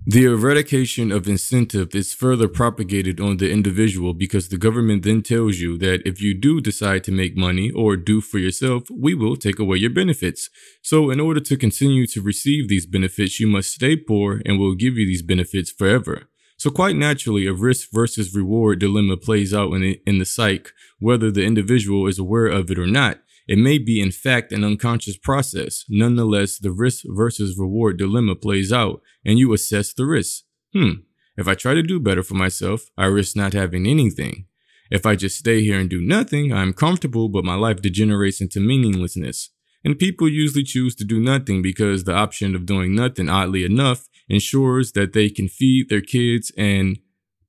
The 0.08 0.24
eradication 0.24 1.12
of 1.12 1.28
incentive 1.28 1.94
is 1.94 2.14
further 2.14 2.48
propagated 2.48 3.20
on 3.20 3.38
the 3.38 3.52
individual 3.52 4.14
because 4.14 4.48
the 4.48 4.58
government 4.58 5.04
then 5.04 5.22
tells 5.22 5.60
you 5.60 5.78
that 5.80 6.02
if 6.06 6.22
you 6.22 6.34
do 6.34 6.62
decide 6.62 7.04
to 7.04 7.12
make 7.12 7.38
money 7.38 7.70
or 7.70 7.98
do 7.98 8.22
for 8.22 8.40
yourself, 8.40 8.84
we 8.90 9.14
will 9.14 9.36
take 9.36 9.60
away 9.60 9.78
your 9.78 9.90
benefits. 9.90 10.50
So 10.82 11.12
in 11.12 11.20
order 11.20 11.42
to 11.42 11.58
continue 11.58 12.08
to 12.08 12.22
receive 12.22 12.70
these 12.70 12.86
benefits, 12.86 13.40
you 13.40 13.48
must 13.48 13.72
stay 13.72 13.98
poor 13.98 14.42
and 14.46 14.58
we'll 14.58 14.76
give 14.76 14.98
you 14.98 15.06
these 15.06 15.22
benefits 15.22 15.72
forever. 15.72 16.30
So 16.58 16.70
quite 16.70 16.96
naturally, 16.96 17.46
a 17.46 17.54
risk 17.54 17.90
versus 17.94 18.34
reward 18.34 18.80
dilemma 18.80 19.18
plays 19.18 19.54
out 19.54 19.74
in 19.74 19.82
the, 19.82 20.02
in 20.06 20.20
the 20.20 20.26
psyche, 20.26 20.72
whether 21.00 21.30
the 21.30 21.46
individual 21.46 22.08
is 22.08 22.18
aware 22.18 22.48
of 22.48 22.72
it 22.72 22.80
or 22.80 22.88
not. 22.88 23.20
It 23.50 23.58
may 23.58 23.80
be, 23.80 24.00
in 24.00 24.12
fact, 24.12 24.52
an 24.52 24.64
unconscious 24.64 25.18
process. 25.18 25.84
Nonetheless, 25.90 26.60
the 26.60 26.72
risk 26.72 27.04
versus 27.08 27.58
reward 27.58 27.98
dilemma 27.98 28.36
plays 28.36 28.72
out, 28.72 29.02
and 29.26 29.40
you 29.40 29.54
assess 29.54 29.92
the 29.92 30.06
risk. 30.06 30.44
Hmm, 30.72 31.02
if 31.36 31.48
I 31.48 31.56
try 31.56 31.74
to 31.74 31.82
do 31.82 32.00
better 32.00 32.22
for 32.22 32.36
myself, 32.36 32.92
I 32.96 33.06
risk 33.06 33.36
not 33.36 33.54
having 33.54 33.88
anything. 33.88 34.46
If 34.92 35.08
I 35.08 35.16
just 35.16 35.36
stay 35.36 35.64
here 35.64 35.80
and 35.80 35.90
do 35.90 36.00
nothing, 36.00 36.54
I'm 36.54 36.74
comfortable, 36.74 37.28
but 37.28 37.44
my 37.44 37.56
life 37.56 37.82
degenerates 37.82 38.40
into 38.40 38.60
meaninglessness. 38.60 39.50
And 39.84 39.98
people 39.98 40.30
usually 40.30 40.64
choose 40.64 40.94
to 40.98 41.04
do 41.04 41.20
nothing 41.20 41.64
because 41.64 42.04
the 42.04 42.14
option 42.14 42.54
of 42.54 42.68
doing 42.68 42.94
nothing, 42.94 43.30
oddly 43.30 43.66
enough, 43.66 44.08
ensures 44.28 44.92
that 44.92 45.14
they 45.14 45.28
can 45.28 45.48
feed 45.48 45.90
their 45.90 46.02
kids 46.02 46.52
and 46.56 47.00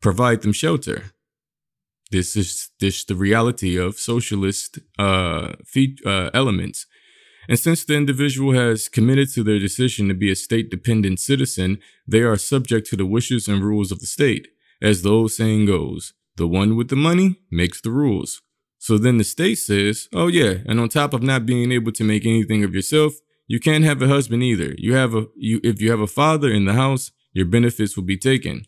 provide 0.00 0.40
them 0.40 0.54
shelter. 0.54 1.12
This 2.10 2.36
is 2.36 2.70
this 2.80 3.04
the 3.04 3.14
reality 3.14 3.76
of 3.76 3.98
socialist 3.98 4.78
uh, 4.98 5.52
uh, 6.06 6.30
elements. 6.34 6.86
And 7.48 7.58
since 7.58 7.84
the 7.84 7.96
individual 7.96 8.52
has 8.52 8.88
committed 8.88 9.32
to 9.34 9.42
their 9.42 9.58
decision 9.58 10.08
to 10.08 10.14
be 10.14 10.30
a 10.30 10.36
state 10.36 10.70
dependent 10.70 11.18
citizen, 11.20 11.78
they 12.06 12.20
are 12.20 12.36
subject 12.36 12.86
to 12.88 12.96
the 12.96 13.06
wishes 13.06 13.48
and 13.48 13.62
rules 13.62 13.90
of 13.90 14.00
the 14.00 14.06
state. 14.06 14.48
As 14.82 15.02
the 15.02 15.10
old 15.10 15.32
saying 15.32 15.66
goes, 15.66 16.12
the 16.36 16.46
one 16.46 16.76
with 16.76 16.88
the 16.88 16.96
money 16.96 17.40
makes 17.50 17.80
the 17.80 17.90
rules. 17.90 18.40
So 18.78 18.96
then 18.98 19.18
the 19.18 19.24
state 19.24 19.56
says, 19.56 20.08
oh 20.14 20.28
yeah, 20.28 20.54
and 20.66 20.80
on 20.80 20.88
top 20.88 21.12
of 21.12 21.22
not 21.22 21.44
being 21.44 21.70
able 21.70 21.92
to 21.92 22.04
make 22.04 22.24
anything 22.24 22.64
of 22.64 22.74
yourself, 22.74 23.14
you 23.46 23.60
can't 23.60 23.84
have 23.84 24.00
a 24.00 24.08
husband 24.08 24.42
either. 24.42 24.74
You 24.78 24.94
have 24.94 25.14
a 25.14 25.26
you 25.36 25.60
if 25.62 25.82
you 25.82 25.90
have 25.90 26.00
a 26.00 26.06
father 26.06 26.50
in 26.50 26.66
the 26.66 26.74
house, 26.74 27.10
your 27.32 27.46
benefits 27.46 27.96
will 27.96 28.04
be 28.04 28.16
taken. 28.16 28.64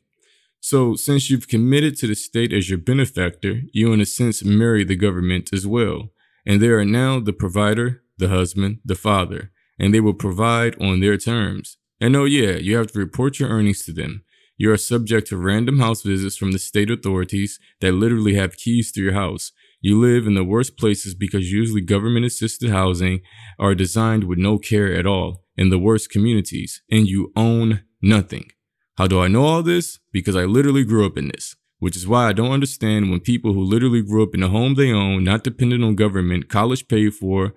So, 0.64 0.94
since 0.94 1.28
you've 1.28 1.48
committed 1.48 1.96
to 1.98 2.06
the 2.06 2.14
state 2.14 2.52
as 2.52 2.70
your 2.70 2.78
benefactor, 2.78 3.62
you 3.72 3.92
in 3.92 4.00
a 4.00 4.06
sense 4.06 4.44
marry 4.44 4.84
the 4.84 4.94
government 4.94 5.50
as 5.52 5.66
well. 5.66 6.10
And 6.46 6.62
they 6.62 6.68
are 6.68 6.84
now 6.84 7.18
the 7.18 7.32
provider, 7.32 8.04
the 8.16 8.28
husband, 8.28 8.78
the 8.84 8.94
father, 8.94 9.50
and 9.80 9.92
they 9.92 9.98
will 9.98 10.14
provide 10.14 10.80
on 10.80 11.00
their 11.00 11.16
terms. 11.16 11.78
And 12.00 12.14
oh 12.14 12.26
yeah, 12.26 12.52
you 12.52 12.76
have 12.76 12.92
to 12.92 13.00
report 13.00 13.40
your 13.40 13.48
earnings 13.48 13.84
to 13.86 13.92
them. 13.92 14.22
You 14.56 14.70
are 14.70 14.76
subject 14.76 15.26
to 15.28 15.36
random 15.36 15.80
house 15.80 16.02
visits 16.02 16.36
from 16.36 16.52
the 16.52 16.60
state 16.60 16.92
authorities 16.92 17.58
that 17.80 17.94
literally 17.94 18.34
have 18.34 18.56
keys 18.56 18.92
to 18.92 19.02
your 19.02 19.14
house. 19.14 19.50
You 19.80 20.00
live 20.00 20.28
in 20.28 20.34
the 20.34 20.44
worst 20.44 20.78
places 20.78 21.16
because 21.16 21.50
usually 21.50 21.80
government 21.80 22.24
assisted 22.24 22.70
housing 22.70 23.22
are 23.58 23.74
designed 23.74 24.24
with 24.24 24.38
no 24.38 24.58
care 24.58 24.94
at 24.94 25.08
all 25.08 25.42
in 25.56 25.70
the 25.70 25.78
worst 25.80 26.08
communities, 26.08 26.82
and 26.88 27.08
you 27.08 27.32
own 27.34 27.82
nothing. 28.00 28.52
How 28.96 29.06
do 29.06 29.20
I 29.20 29.28
know 29.28 29.44
all 29.44 29.62
this? 29.62 29.98
Because 30.12 30.36
I 30.36 30.44
literally 30.44 30.84
grew 30.84 31.06
up 31.06 31.16
in 31.16 31.28
this, 31.28 31.56
which 31.78 31.96
is 31.96 32.06
why 32.06 32.28
I 32.28 32.32
don't 32.32 32.52
understand 32.52 33.10
when 33.10 33.20
people 33.20 33.54
who 33.54 33.62
literally 33.62 34.02
grew 34.02 34.22
up 34.22 34.34
in 34.34 34.42
a 34.42 34.48
home 34.48 34.74
they 34.74 34.92
own, 34.92 35.24
not 35.24 35.44
dependent 35.44 35.82
on 35.82 35.94
government, 35.94 36.48
college 36.48 36.88
paid 36.88 37.14
for, 37.14 37.54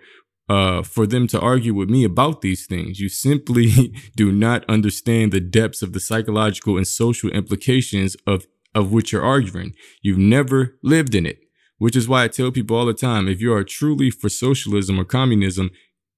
uh, 0.47 0.81
for 0.81 1.05
them 1.05 1.27
to 1.27 1.39
argue 1.39 1.73
with 1.73 1.89
me 1.89 2.05
about 2.05 2.41
these 2.41 2.65
things. 2.65 2.99
You 2.99 3.09
simply 3.09 3.93
do 4.15 4.31
not 4.31 4.63
understand 4.69 5.31
the 5.31 5.41
depths 5.41 5.81
of 5.81 5.91
the 5.91 5.99
psychological 5.99 6.77
and 6.77 6.87
social 6.87 7.29
implications 7.31 8.15
of, 8.25 8.47
of 8.73 8.93
which 8.93 9.11
you're 9.11 9.25
arguing. 9.25 9.73
You've 10.01 10.17
never 10.17 10.77
lived 10.81 11.15
in 11.15 11.25
it, 11.25 11.39
which 11.79 11.97
is 11.97 12.07
why 12.07 12.23
I 12.23 12.29
tell 12.29 12.51
people 12.51 12.77
all 12.77 12.85
the 12.85 12.93
time, 12.93 13.27
if 13.27 13.41
you 13.41 13.53
are 13.53 13.65
truly 13.65 14.09
for 14.09 14.29
socialism 14.29 14.97
or 14.97 15.03
communism, 15.03 15.71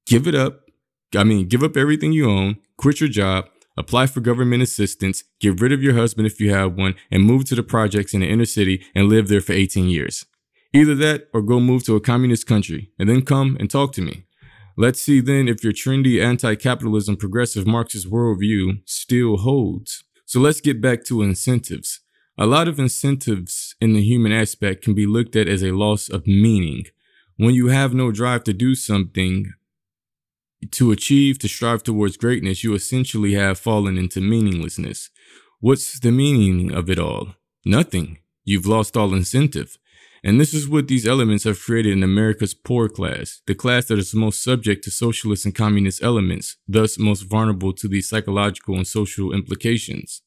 give 0.06 0.28
it 0.28 0.36
up. 0.36 0.62
I 1.16 1.24
mean, 1.24 1.48
give 1.48 1.64
up 1.64 1.76
everything 1.76 2.12
you 2.12 2.30
own, 2.30 2.58
quit 2.78 3.00
your 3.00 3.10
job, 3.10 3.46
apply 3.78 4.08
for 4.08 4.20
government 4.20 4.64
assistance, 4.64 5.24
get 5.40 5.62
rid 5.62 5.72
of 5.72 5.84
your 5.84 5.94
husband 5.94 6.26
if 6.26 6.40
you 6.40 6.52
have 6.52 6.78
one, 6.78 6.96
and 7.12 7.24
move 7.24 7.46
to 7.46 7.56
the 7.56 7.64
projects 7.64 8.14
in 8.14 8.22
the 8.22 8.28
inner 8.28 8.46
city 8.46 8.84
and 8.96 9.08
live 9.08 9.28
there 9.28 9.42
for 9.42 9.54
18 9.54 9.88
years. 9.88 10.26
Either 10.74 10.96
that 10.96 11.28
or 11.34 11.42
go 11.42 11.60
move 11.60 11.86
to 11.86 11.96
a 11.96 12.02
communist 12.02 12.46
country 12.46 12.92
and 13.00 13.08
then 13.08 13.22
come 13.22 13.56
and 13.60 13.70
talk 13.70 13.94
to 13.94 14.02
me. 14.02 14.24
Let's 14.76 15.02
see 15.02 15.22
then 15.22 15.48
if 15.48 15.64
your 15.64 15.74
trendy 15.74 16.24
anti 16.24 16.56
capitalism 16.56 17.18
progressive 17.18 17.66
Marxist 17.66 18.12
worldview 18.12 18.82
still 18.86 19.38
holds. 19.38 20.04
So 20.26 20.40
let's 20.40 20.62
get 20.62 20.82
back 20.82 21.04
to 21.06 21.24
incentives. 21.24 22.02
A 22.38 22.46
lot 22.46 22.68
of 22.68 22.78
incentives 22.78 23.76
in 23.82 23.94
the 23.94 24.04
human 24.04 24.32
aspect 24.32 24.84
can 24.84 24.94
be 24.94 25.08
looked 25.08 25.36
at 25.36 25.48
as 25.48 25.64
a 25.64 25.72
loss 25.72 26.10
of 26.10 26.28
meaning. 26.28 26.84
When 27.38 27.56
you 27.56 27.70
have 27.70 27.96
no 27.96 28.12
drive 28.12 28.44
to 28.44 28.54
do 28.54 28.76
something, 28.76 29.54
to 30.72 30.92
achieve, 30.92 31.40
to 31.40 31.48
strive 31.48 31.84
towards 31.84 32.18
greatness, 32.18 32.64
you 32.64 32.74
essentially 32.74 33.34
have 33.34 33.60
fallen 33.60 33.98
into 33.98 34.22
meaninglessness. 34.22 35.10
What's 35.60 36.00
the 36.00 36.12
meaning 36.12 36.72
of 36.72 36.90
it 36.90 37.00
all? 37.00 37.36
Nothing. 37.66 38.20
You've 38.44 38.68
lost 38.68 38.96
all 38.96 39.14
incentive. 39.14 39.78
And 40.24 40.42
this 40.42 40.54
is 40.54 40.68
what 40.68 40.88
these 40.88 41.08
elements 41.08 41.44
have 41.44 41.60
created 41.60 41.94
in 41.94 42.04
America's 42.04 42.54
poor 42.54 42.90
class, 42.90 43.42
the 43.46 43.56
class 43.56 43.86
that 43.86 44.00
is 44.00 44.14
most 44.14 44.44
subject 44.44 44.84
to 44.84 44.92
socialist 44.92 45.46
and 45.46 45.54
communist 45.54 46.02
elements, 46.04 46.58
thus 46.68 46.98
most 46.98 47.22
vulnerable 47.22 47.72
to 47.74 47.88
these 47.88 48.10
psychological 48.10 48.76
and 48.76 48.88
social 48.88 49.32
implications. 49.32 50.22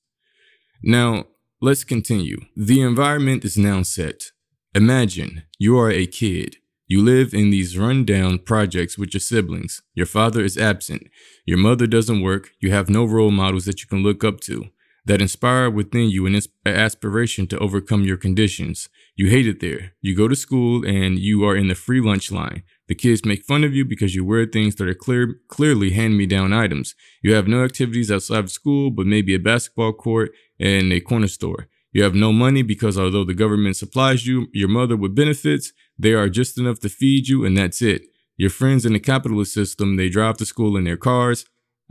Now, 0.82 1.26
let's 1.60 1.84
continue. 1.84 2.40
The 2.56 2.80
environment 2.82 3.44
is 3.44 3.58
now 3.58 3.82
set. 3.82 4.30
Imagine 4.74 5.42
you 5.58 5.78
are 5.78 5.90
a 5.90 6.06
kid. 6.06 6.56
You 6.90 7.04
live 7.04 7.32
in 7.32 7.50
these 7.50 7.78
rundown 7.78 8.40
projects 8.40 8.98
with 8.98 9.14
your 9.14 9.20
siblings. 9.20 9.80
Your 9.94 10.06
father 10.06 10.42
is 10.42 10.58
absent. 10.58 11.04
Your 11.46 11.56
mother 11.56 11.86
doesn't 11.86 12.20
work. 12.20 12.50
You 12.58 12.72
have 12.72 12.90
no 12.90 13.04
role 13.04 13.30
models 13.30 13.64
that 13.66 13.80
you 13.80 13.86
can 13.86 14.02
look 14.02 14.24
up 14.24 14.40
to 14.40 14.64
that 15.06 15.22
inspire 15.22 15.70
within 15.70 16.10
you 16.10 16.26
an 16.26 16.40
aspiration 16.66 17.46
to 17.46 17.58
overcome 17.60 18.02
your 18.02 18.16
conditions. 18.16 18.88
You 19.14 19.30
hate 19.30 19.46
it 19.46 19.60
there. 19.60 19.92
You 20.00 20.16
go 20.16 20.26
to 20.26 20.34
school 20.34 20.84
and 20.84 21.16
you 21.16 21.44
are 21.44 21.54
in 21.54 21.68
the 21.68 21.76
free 21.76 22.00
lunch 22.00 22.32
line. 22.32 22.64
The 22.88 22.96
kids 22.96 23.24
make 23.24 23.44
fun 23.44 23.62
of 23.62 23.72
you 23.72 23.84
because 23.84 24.16
you 24.16 24.24
wear 24.24 24.44
things 24.44 24.74
that 24.74 24.88
are 24.88 24.92
clear, 24.94 25.36
clearly 25.46 25.90
hand-me-down 25.90 26.52
items. 26.52 26.96
You 27.22 27.34
have 27.34 27.46
no 27.46 27.62
activities 27.62 28.10
outside 28.10 28.40
of 28.40 28.50
school, 28.50 28.90
but 28.90 29.06
maybe 29.06 29.32
a 29.32 29.38
basketball 29.38 29.92
court 29.92 30.32
and 30.58 30.92
a 30.92 30.98
corner 30.98 31.28
store. 31.28 31.68
You 31.92 32.04
have 32.04 32.14
no 32.14 32.32
money 32.32 32.62
because 32.62 32.96
although 32.96 33.24
the 33.24 33.34
government 33.34 33.76
supplies 33.76 34.24
you, 34.24 34.46
your 34.52 34.68
mother 34.68 34.96
with 34.96 35.16
benefits, 35.16 35.72
they 36.00 36.12
are 36.14 36.28
just 36.28 36.58
enough 36.58 36.80
to 36.80 36.88
feed 36.88 37.28
you 37.28 37.44
and 37.44 37.56
that's 37.56 37.82
it. 37.82 38.02
Your 38.36 38.50
friends 38.50 38.86
in 38.86 38.94
the 38.94 39.00
capitalist 39.00 39.52
system, 39.52 39.96
they 39.96 40.08
drive 40.08 40.38
to 40.38 40.46
school 40.46 40.76
in 40.76 40.84
their 40.84 40.96
cars, 40.96 41.44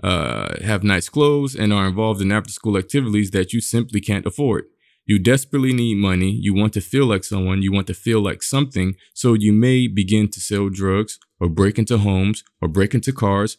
uh, 0.03 0.55
have 0.63 0.83
nice 0.83 1.07
clothes, 1.07 1.55
and 1.55 1.71
are 1.71 1.87
involved 1.87 2.21
in 2.21 2.31
after 2.31 2.51
school 2.51 2.75
activities 2.75 3.29
that 3.31 3.53
you 3.53 3.61
simply 3.61 4.01
can't 4.01 4.25
afford. 4.25 4.65
You 5.05 5.19
desperately 5.19 5.73
need 5.73 5.97
money. 5.97 6.31
You 6.31 6.55
want 6.55 6.73
to 6.73 6.81
feel 6.81 7.05
like 7.05 7.23
someone. 7.23 7.61
You 7.61 7.71
want 7.71 7.87
to 7.87 7.93
feel 7.93 8.21
like 8.21 8.41
something. 8.41 8.95
So 9.13 9.33
you 9.33 9.53
may 9.53 9.87
begin 9.87 10.27
to 10.29 10.39
sell 10.39 10.69
drugs 10.69 11.19
or 11.39 11.49
break 11.49 11.77
into 11.77 11.99
homes 11.99 12.43
or 12.61 12.67
break 12.67 12.95
into 12.95 13.13
cars 13.13 13.57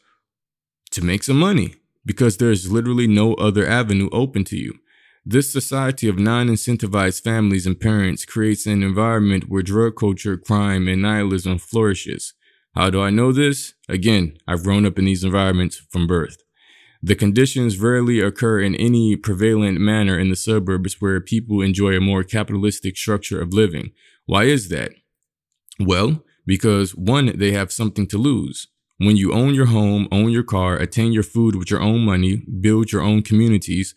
to 0.91 1.05
make 1.05 1.23
some 1.23 1.39
money 1.39 1.75
because 2.05 2.37
there's 2.39 2.73
literally 2.73 3.07
no 3.07 3.35
other 3.35 3.67
avenue 3.67 4.09
open 4.11 4.43
to 4.45 4.57
you. 4.57 4.80
This 5.25 5.53
society 5.53 6.09
of 6.09 6.19
non-incentivized 6.19 7.23
families 7.23 7.67
and 7.67 7.79
parents 7.79 8.25
creates 8.25 8.65
an 8.67 8.83
environment 8.83 9.45
where 9.49 9.63
drug 9.63 9.97
culture, 9.97 10.39
crime, 10.39 10.89
and 10.89 11.03
nihilism 11.03 11.59
flourishes. 11.59 12.33
How 12.75 12.89
do 12.89 13.03
I 13.03 13.11
know 13.11 13.31
this? 13.31 13.75
Again, 13.89 14.39
I've 14.49 14.65
grown 14.65 14.87
up 14.87 14.99
in 14.99 15.05
these 15.05 15.23
environments 15.23 15.77
from 15.77 16.07
birth. 16.07 16.39
The 17.03 17.15
conditions 17.15 17.79
rarely 17.79 18.21
occur 18.21 18.61
in 18.61 18.75
any 18.75 19.17
prevalent 19.17 19.79
manner 19.79 20.19
in 20.19 20.31
the 20.31 20.37
suburbs 20.37 21.01
where 21.01 21.21
people 21.21 21.61
enjoy 21.61 21.97
a 21.97 22.01
more 22.01 22.25
capitalistic 22.25 22.97
structure 22.97 23.41
of 23.41 23.53
living. 23.53 23.93
Why 24.25 24.45
is 24.45 24.69
that? 24.69 24.93
Well, 25.79 26.25
because 26.47 26.95
one, 26.95 27.37
they 27.37 27.53
have 27.53 27.73
something 27.73 28.07
to 28.09 28.19
lose. 28.19 28.69
When 28.99 29.17
you 29.17 29.33
own 29.33 29.55
your 29.55 29.67
home, 29.67 30.09
own 30.13 30.31
your 30.31 30.43
car, 30.43 30.77
attain 30.77 31.13
your 31.13 31.23
food 31.23 31.57
with 31.57 31.71
your 31.71 31.81
own 31.81 32.01
money, 32.01 32.37
build 32.61 32.93
your 32.93 33.01
own 33.03 33.23
communities, 33.23 33.95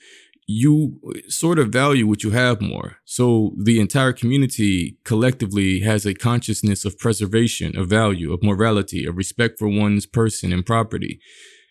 you 0.48 1.00
sort 1.28 1.60
of 1.60 1.70
value 1.70 2.08
what 2.08 2.24
you 2.24 2.32
have 2.32 2.62
more. 2.62 2.98
So 3.06 3.54
the 3.58 3.80
entire 3.80 4.14
community 4.14 4.98
collectively 5.06 5.80
has 5.82 6.06
a 6.06 6.14
consciousness 6.14 6.86
of 6.86 6.98
preservation, 6.98 7.78
of 7.78 7.88
value, 7.88 8.34
of 8.34 8.44
morality, 8.44 9.06
of 9.06 9.16
respect 9.18 9.58
for 9.58 9.68
one's 9.68 10.06
person 10.06 10.52
and 10.52 10.66
property. 10.66 11.20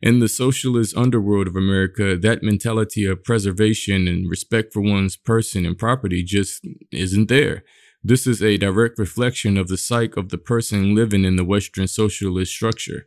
In 0.00 0.18
the 0.18 0.28
socialist 0.28 0.96
underworld 0.96 1.46
of 1.46 1.54
America, 1.54 2.16
that 2.16 2.42
mentality 2.42 3.04
of 3.04 3.22
preservation 3.22 4.08
and 4.08 4.28
respect 4.28 4.72
for 4.72 4.80
one's 4.80 5.16
person 5.16 5.64
and 5.64 5.78
property 5.78 6.24
just 6.24 6.66
isn't 6.90 7.28
there. 7.28 7.62
This 8.02 8.26
is 8.26 8.42
a 8.42 8.56
direct 8.56 8.98
reflection 8.98 9.56
of 9.56 9.68
the 9.68 9.76
psyche 9.76 10.18
of 10.18 10.30
the 10.30 10.38
person 10.38 10.94
living 10.94 11.24
in 11.24 11.36
the 11.36 11.44
Western 11.44 11.86
socialist 11.86 12.52
structure. 12.52 13.06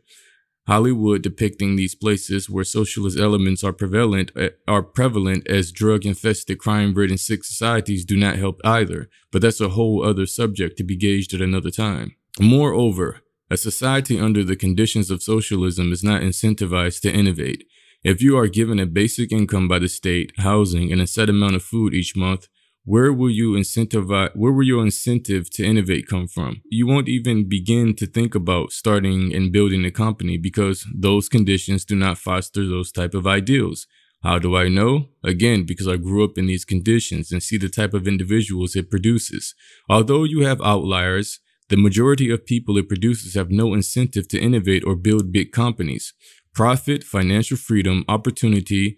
Hollywood 0.66 1.22
depicting 1.22 1.76
these 1.76 1.94
places 1.94 2.50
where 2.50 2.64
socialist 2.64 3.18
elements 3.18 3.62
are 3.62 3.72
prevalent 3.72 4.32
eh, 4.36 4.50
are 4.66 4.82
prevalent 4.82 5.46
as 5.46 5.70
drug-infested, 5.70 6.58
crime-ridden 6.58 7.18
sick 7.18 7.44
societies 7.44 8.04
do 8.04 8.16
not 8.16 8.36
help 8.36 8.60
either, 8.64 9.08
but 9.30 9.42
that's 9.42 9.60
a 9.60 9.70
whole 9.70 10.04
other 10.04 10.26
subject 10.26 10.76
to 10.78 10.84
be 10.84 10.96
gauged 10.96 11.32
at 11.34 11.40
another 11.40 11.70
time. 11.70 12.16
Moreover, 12.40 13.20
a 13.48 13.56
society 13.56 14.18
under 14.18 14.42
the 14.42 14.56
conditions 14.56 15.08
of 15.08 15.22
socialism 15.22 15.92
is 15.92 16.02
not 16.02 16.22
incentivized 16.22 17.00
to 17.02 17.12
innovate. 17.12 17.64
If 18.02 18.20
you 18.20 18.36
are 18.36 18.48
given 18.48 18.80
a 18.80 18.86
basic 18.86 19.30
income 19.30 19.68
by 19.68 19.78
the 19.78 19.88
state, 19.88 20.32
housing, 20.38 20.90
and 20.90 21.00
a 21.00 21.06
set 21.06 21.28
amount 21.28 21.54
of 21.54 21.62
food 21.62 21.94
each 21.94 22.16
month, 22.16 22.48
where 22.86 23.12
will 23.12 23.30
you 23.30 23.54
incentivize 23.54 24.30
where 24.36 24.52
will 24.52 24.62
your 24.62 24.84
incentive 24.84 25.50
to 25.50 25.64
innovate 25.64 26.06
come 26.06 26.28
from? 26.28 26.62
You 26.70 26.86
won't 26.86 27.08
even 27.08 27.48
begin 27.48 27.96
to 27.96 28.06
think 28.06 28.36
about 28.36 28.70
starting 28.70 29.34
and 29.34 29.52
building 29.52 29.84
a 29.84 29.90
company 29.90 30.38
because 30.38 30.86
those 30.94 31.28
conditions 31.28 31.84
do 31.84 31.96
not 31.96 32.16
foster 32.16 32.64
those 32.64 32.92
type 32.92 33.12
of 33.12 33.26
ideals. 33.26 33.88
How 34.22 34.38
do 34.38 34.56
i 34.56 34.68
know? 34.68 35.08
Again 35.24 35.66
because 35.66 35.88
i 35.88 35.96
grew 35.96 36.24
up 36.24 36.38
in 36.38 36.46
these 36.46 36.64
conditions 36.64 37.32
and 37.32 37.42
see 37.42 37.58
the 37.58 37.68
type 37.68 37.92
of 37.92 38.06
individuals 38.06 38.76
it 38.76 38.88
produces. 38.88 39.54
Although 39.90 40.22
you 40.22 40.40
have 40.44 40.62
outliers 40.62 41.40
the 41.68 41.76
majority 41.76 42.30
of 42.30 42.46
people 42.46 42.78
it 42.78 42.88
produces 42.88 43.34
have 43.34 43.50
no 43.50 43.74
incentive 43.74 44.28
to 44.28 44.38
innovate 44.38 44.84
or 44.84 44.94
build 44.94 45.32
big 45.32 45.50
companies. 45.50 46.14
Profit 46.54 47.02
financial 47.02 47.56
freedom 47.56 48.04
opportunity 48.08 48.96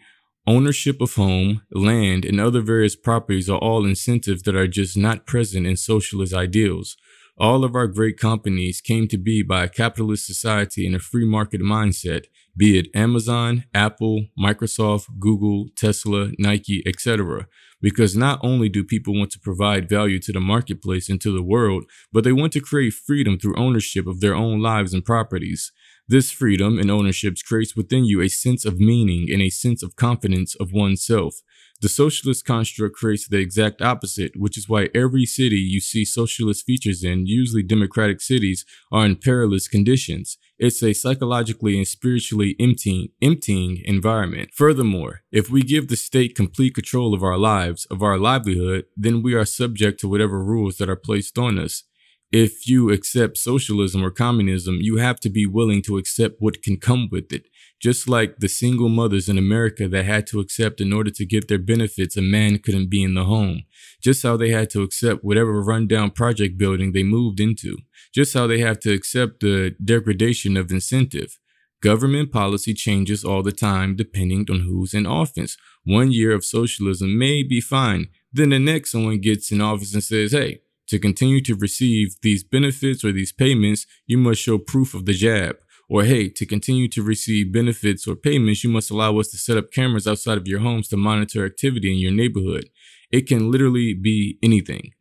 Ownership 0.48 1.02
of 1.02 1.12
home, 1.12 1.60
land, 1.72 2.24
and 2.24 2.40
other 2.40 2.62
various 2.62 2.96
properties 2.96 3.50
are 3.50 3.58
all 3.58 3.84
incentives 3.84 4.44
that 4.44 4.56
are 4.56 4.66
just 4.66 4.96
not 4.96 5.26
present 5.26 5.66
in 5.66 5.76
socialist 5.76 6.32
ideals. 6.32 6.96
All 7.36 7.64
of 7.64 7.74
our 7.74 7.86
great 7.86 8.18
companies 8.18 8.80
came 8.80 9.08
to 9.08 9.18
be 9.18 9.42
by 9.42 9.64
a 9.64 9.68
capitalist 9.68 10.24
society 10.24 10.86
and 10.86 10.96
a 10.96 11.00
free 11.00 11.26
market 11.26 11.60
mindset, 11.60 12.24
be 12.56 12.78
it 12.78 12.86
Amazon, 12.94 13.64
Apple, 13.74 14.28
Microsoft, 14.40 15.18
Google, 15.18 15.66
Tesla, 15.76 16.30
Nike, 16.38 16.82
etc. 16.86 17.46
Because 17.82 18.16
not 18.16 18.40
only 18.42 18.70
do 18.70 18.82
people 18.82 19.14
want 19.14 19.30
to 19.32 19.38
provide 19.38 19.86
value 19.86 20.18
to 20.20 20.32
the 20.32 20.40
marketplace 20.40 21.10
and 21.10 21.20
to 21.20 21.30
the 21.30 21.42
world, 21.42 21.84
but 22.10 22.24
they 22.24 22.32
want 22.32 22.54
to 22.54 22.60
create 22.60 22.94
freedom 22.94 23.38
through 23.38 23.58
ownership 23.58 24.06
of 24.06 24.20
their 24.20 24.34
own 24.34 24.62
lives 24.62 24.94
and 24.94 25.04
properties. 25.04 25.72
This 26.10 26.30
freedom 26.30 26.78
and 26.78 26.90
ownership 26.90 27.36
creates 27.46 27.76
within 27.76 28.06
you 28.06 28.22
a 28.22 28.28
sense 28.28 28.64
of 28.64 28.80
meaning 28.80 29.28
and 29.30 29.42
a 29.42 29.50
sense 29.50 29.82
of 29.82 29.94
confidence 29.94 30.54
of 30.54 30.72
oneself. 30.72 31.42
The 31.82 31.90
socialist 31.90 32.46
construct 32.46 32.96
creates 32.96 33.28
the 33.28 33.36
exact 33.36 33.82
opposite, 33.82 34.32
which 34.34 34.56
is 34.56 34.70
why 34.70 34.88
every 34.94 35.26
city 35.26 35.58
you 35.58 35.80
see 35.80 36.06
socialist 36.06 36.64
features 36.64 37.04
in, 37.04 37.26
usually 37.26 37.62
democratic 37.62 38.22
cities, 38.22 38.64
are 38.90 39.04
in 39.04 39.16
perilous 39.16 39.68
conditions. 39.68 40.38
It's 40.58 40.82
a 40.82 40.94
psychologically 40.94 41.76
and 41.76 41.86
spiritually 41.86 42.56
emptying, 42.58 43.08
emptying 43.20 43.82
environment. 43.84 44.48
Furthermore, 44.54 45.20
if 45.30 45.50
we 45.50 45.60
give 45.60 45.88
the 45.88 45.96
state 45.96 46.34
complete 46.34 46.74
control 46.74 47.12
of 47.12 47.22
our 47.22 47.38
lives, 47.38 47.84
of 47.90 48.02
our 48.02 48.16
livelihood, 48.16 48.86
then 48.96 49.22
we 49.22 49.34
are 49.34 49.44
subject 49.44 50.00
to 50.00 50.08
whatever 50.08 50.42
rules 50.42 50.78
that 50.78 50.88
are 50.88 50.96
placed 50.96 51.38
on 51.38 51.58
us 51.58 51.84
if 52.30 52.68
you 52.68 52.90
accept 52.90 53.38
socialism 53.38 54.04
or 54.04 54.10
communism, 54.10 54.78
you 54.80 54.98
have 54.98 55.18
to 55.20 55.30
be 55.30 55.46
willing 55.46 55.82
to 55.82 55.96
accept 55.96 56.36
what 56.38 56.62
can 56.62 56.76
come 56.78 57.08
with 57.10 57.32
it. 57.32 57.46
Just 57.80 58.08
like 58.08 58.38
the 58.38 58.48
single 58.48 58.88
mothers 58.88 59.28
in 59.28 59.38
America 59.38 59.88
that 59.88 60.04
had 60.04 60.26
to 60.28 60.40
accept 60.40 60.80
in 60.80 60.92
order 60.92 61.10
to 61.10 61.24
get 61.24 61.48
their 61.48 61.58
benefits, 61.58 62.16
a 62.16 62.22
man 62.22 62.58
couldn't 62.58 62.90
be 62.90 63.02
in 63.02 63.14
the 63.14 63.24
home. 63.24 63.62
Just 64.02 64.24
how 64.24 64.36
they 64.36 64.50
had 64.50 64.68
to 64.70 64.82
accept 64.82 65.24
whatever 65.24 65.62
rundown 65.62 66.10
project 66.10 66.58
building 66.58 66.92
they 66.92 67.04
moved 67.04 67.40
into. 67.40 67.78
Just 68.12 68.34
how 68.34 68.46
they 68.46 68.58
have 68.58 68.80
to 68.80 68.92
accept 68.92 69.40
the 69.40 69.74
degradation 69.82 70.56
of 70.56 70.70
incentive. 70.70 71.38
Government 71.80 72.32
policy 72.32 72.74
changes 72.74 73.24
all 73.24 73.44
the 73.44 73.52
time 73.52 73.94
depending 73.94 74.44
on 74.50 74.60
who's 74.60 74.92
in 74.92 75.06
office. 75.06 75.56
One 75.84 76.10
year 76.10 76.32
of 76.32 76.44
socialism 76.44 77.16
may 77.16 77.44
be 77.44 77.60
fine. 77.60 78.08
Then 78.32 78.50
the 78.50 78.58
next 78.58 78.90
someone 78.90 79.20
gets 79.20 79.52
in 79.52 79.60
office 79.60 79.94
and 79.94 80.02
says, 80.02 80.32
hey, 80.32 80.62
to 80.88 80.98
continue 80.98 81.40
to 81.42 81.54
receive 81.54 82.16
these 82.22 82.42
benefits 82.42 83.04
or 83.04 83.12
these 83.12 83.32
payments, 83.32 83.86
you 84.06 84.18
must 84.18 84.40
show 84.40 84.58
proof 84.58 84.94
of 84.94 85.06
the 85.06 85.12
jab. 85.12 85.56
Or 85.90 86.04
hey, 86.04 86.28
to 86.28 86.44
continue 86.44 86.88
to 86.88 87.02
receive 87.02 87.52
benefits 87.52 88.06
or 88.06 88.14
payments, 88.14 88.62
you 88.62 88.70
must 88.70 88.90
allow 88.90 89.18
us 89.18 89.28
to 89.28 89.38
set 89.38 89.56
up 89.56 89.72
cameras 89.72 90.06
outside 90.06 90.36
of 90.36 90.46
your 90.46 90.60
homes 90.60 90.88
to 90.88 90.96
monitor 90.96 91.46
activity 91.46 91.90
in 91.90 91.98
your 91.98 92.12
neighborhood. 92.12 92.68
It 93.10 93.26
can 93.26 93.50
literally 93.50 93.94
be 93.94 94.38
anything. 94.42 94.92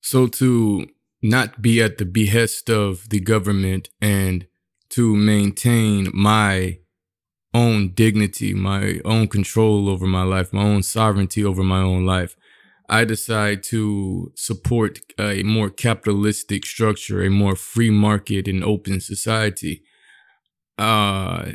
So 0.00 0.26
to 0.26 0.86
not 1.22 1.60
be 1.60 1.82
at 1.82 1.98
the 1.98 2.04
behest 2.04 2.70
of 2.70 3.08
the 3.10 3.20
government 3.20 3.90
and 4.00 4.46
to 4.90 5.16
maintain 5.16 6.10
my 6.14 6.78
own 7.52 7.90
dignity, 7.94 8.52
my 8.52 9.00
own 9.04 9.28
control 9.28 9.88
over 9.88 10.06
my 10.06 10.22
life, 10.22 10.52
my 10.52 10.62
own 10.62 10.82
sovereignty 10.82 11.44
over 11.44 11.62
my 11.62 11.80
own 11.80 12.04
life. 12.04 12.36
I 12.88 13.04
decide 13.04 13.62
to 13.64 14.32
support 14.36 15.00
a 15.18 15.42
more 15.42 15.70
capitalistic 15.70 16.66
structure, 16.66 17.22
a 17.22 17.30
more 17.30 17.56
free 17.56 17.90
market 17.90 18.46
and 18.46 18.62
open 18.62 19.00
society. 19.00 19.82
Uh, 20.76 21.52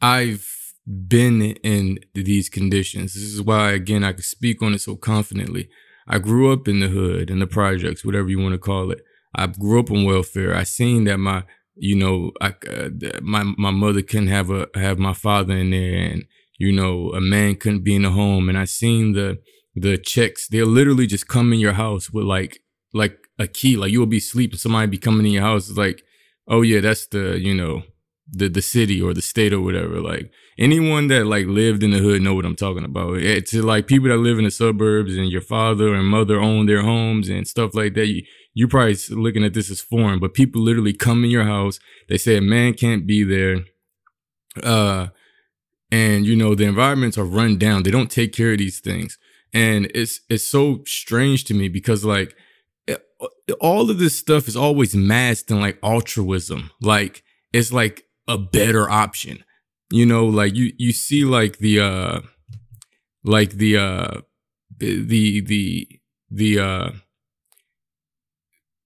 I've 0.00 0.74
been 0.86 1.42
in 1.42 1.98
these 2.14 2.48
conditions. 2.48 3.14
This 3.14 3.22
is 3.22 3.42
why, 3.42 3.72
again, 3.72 4.04
I 4.04 4.12
can 4.12 4.22
speak 4.22 4.62
on 4.62 4.74
it 4.74 4.80
so 4.80 4.96
confidently. 4.96 5.68
I 6.06 6.18
grew 6.18 6.52
up 6.52 6.68
in 6.68 6.80
the 6.80 6.88
hood, 6.88 7.30
in 7.30 7.38
the 7.38 7.46
projects, 7.46 8.04
whatever 8.04 8.28
you 8.28 8.38
want 8.38 8.52
to 8.52 8.58
call 8.58 8.90
it. 8.90 9.00
I 9.34 9.46
grew 9.46 9.80
up 9.80 9.90
on 9.90 10.04
welfare. 10.04 10.54
I 10.54 10.62
seen 10.62 11.04
that 11.04 11.18
my, 11.18 11.44
you 11.74 11.96
know, 11.96 12.32
I, 12.40 12.54
uh, 12.70 12.90
my 13.20 13.42
my 13.58 13.70
mother 13.70 14.02
couldn't 14.02 14.28
have 14.28 14.50
a 14.50 14.68
have 14.74 14.98
my 14.98 15.12
father 15.12 15.54
in 15.56 15.70
there, 15.70 15.96
and 15.96 16.24
you 16.58 16.72
know, 16.72 17.10
a 17.10 17.20
man 17.20 17.56
couldn't 17.56 17.82
be 17.84 17.96
in 17.96 18.02
the 18.02 18.10
home. 18.10 18.48
And 18.48 18.56
I 18.56 18.64
seen 18.64 19.12
the 19.12 19.38
the 19.76 19.98
checks, 19.98 20.48
they'll 20.48 20.66
literally 20.66 21.06
just 21.06 21.28
come 21.28 21.52
in 21.52 21.60
your 21.60 21.74
house 21.74 22.10
with 22.10 22.24
like 22.24 22.60
like 22.94 23.18
a 23.38 23.46
key. 23.46 23.76
Like 23.76 23.92
you'll 23.92 24.06
be 24.06 24.20
sleeping, 24.20 24.58
somebody 24.58 24.86
be 24.86 24.98
coming 24.98 25.26
in 25.26 25.32
your 25.32 25.42
house. 25.42 25.68
It's 25.68 25.78
like, 25.78 26.02
oh 26.48 26.62
yeah, 26.62 26.80
that's 26.80 27.06
the, 27.08 27.38
you 27.38 27.54
know, 27.54 27.82
the 28.28 28.48
the 28.48 28.62
city 28.62 29.00
or 29.02 29.12
the 29.12 29.20
state 29.20 29.52
or 29.52 29.60
whatever. 29.60 30.00
Like 30.00 30.32
anyone 30.58 31.08
that 31.08 31.26
like 31.26 31.46
lived 31.46 31.82
in 31.82 31.90
the 31.90 31.98
hood 31.98 32.22
know 32.22 32.34
what 32.34 32.46
I'm 32.46 32.56
talking 32.56 32.84
about. 32.84 33.18
It's 33.18 33.52
like 33.52 33.86
people 33.86 34.08
that 34.08 34.16
live 34.16 34.38
in 34.38 34.44
the 34.44 34.50
suburbs 34.50 35.14
and 35.14 35.30
your 35.30 35.42
father 35.42 35.94
and 35.94 36.08
mother 36.08 36.40
own 36.40 36.64
their 36.64 36.82
homes 36.82 37.28
and 37.28 37.46
stuff 37.46 37.74
like 37.74 37.92
that. 37.94 38.06
You, 38.06 38.22
you're 38.54 38.68
probably 38.68 38.96
looking 39.10 39.44
at 39.44 39.52
this 39.52 39.70
as 39.70 39.82
foreign, 39.82 40.18
but 40.18 40.32
people 40.32 40.62
literally 40.62 40.94
come 40.94 41.22
in 41.22 41.30
your 41.30 41.44
house. 41.44 41.78
They 42.08 42.16
say 42.16 42.38
a 42.38 42.40
man 42.40 42.72
can't 42.72 43.06
be 43.06 43.22
there. 43.22 43.58
Uh, 44.62 45.08
and 45.92 46.24
you 46.24 46.34
know 46.34 46.54
the 46.54 46.64
environments 46.64 47.18
are 47.18 47.24
run 47.24 47.58
down. 47.58 47.82
They 47.82 47.90
don't 47.90 48.10
take 48.10 48.32
care 48.32 48.52
of 48.52 48.58
these 48.58 48.80
things 48.80 49.18
and 49.56 49.90
it's 49.94 50.20
it's 50.28 50.44
so 50.44 50.82
strange 50.84 51.44
to 51.44 51.54
me 51.54 51.68
because 51.68 52.04
like 52.04 52.36
it, 52.86 53.02
all 53.58 53.90
of 53.90 53.98
this 53.98 54.16
stuff 54.16 54.48
is 54.48 54.56
always 54.56 54.94
masked 54.94 55.50
in 55.50 55.60
like 55.60 55.78
altruism. 55.82 56.70
Like 56.82 57.24
it's 57.54 57.72
like 57.72 58.04
a 58.28 58.36
better 58.36 58.88
option. 58.90 59.42
You 59.90 60.04
know 60.04 60.26
like 60.26 60.54
you 60.54 60.74
you 60.76 60.92
see 60.92 61.24
like 61.24 61.56
the 61.56 61.80
uh 61.80 62.20
like 63.24 63.52
the 63.52 63.78
uh 63.78 64.20
the 64.76 65.40
the 65.40 66.00
the 66.30 66.58
uh 66.58 66.90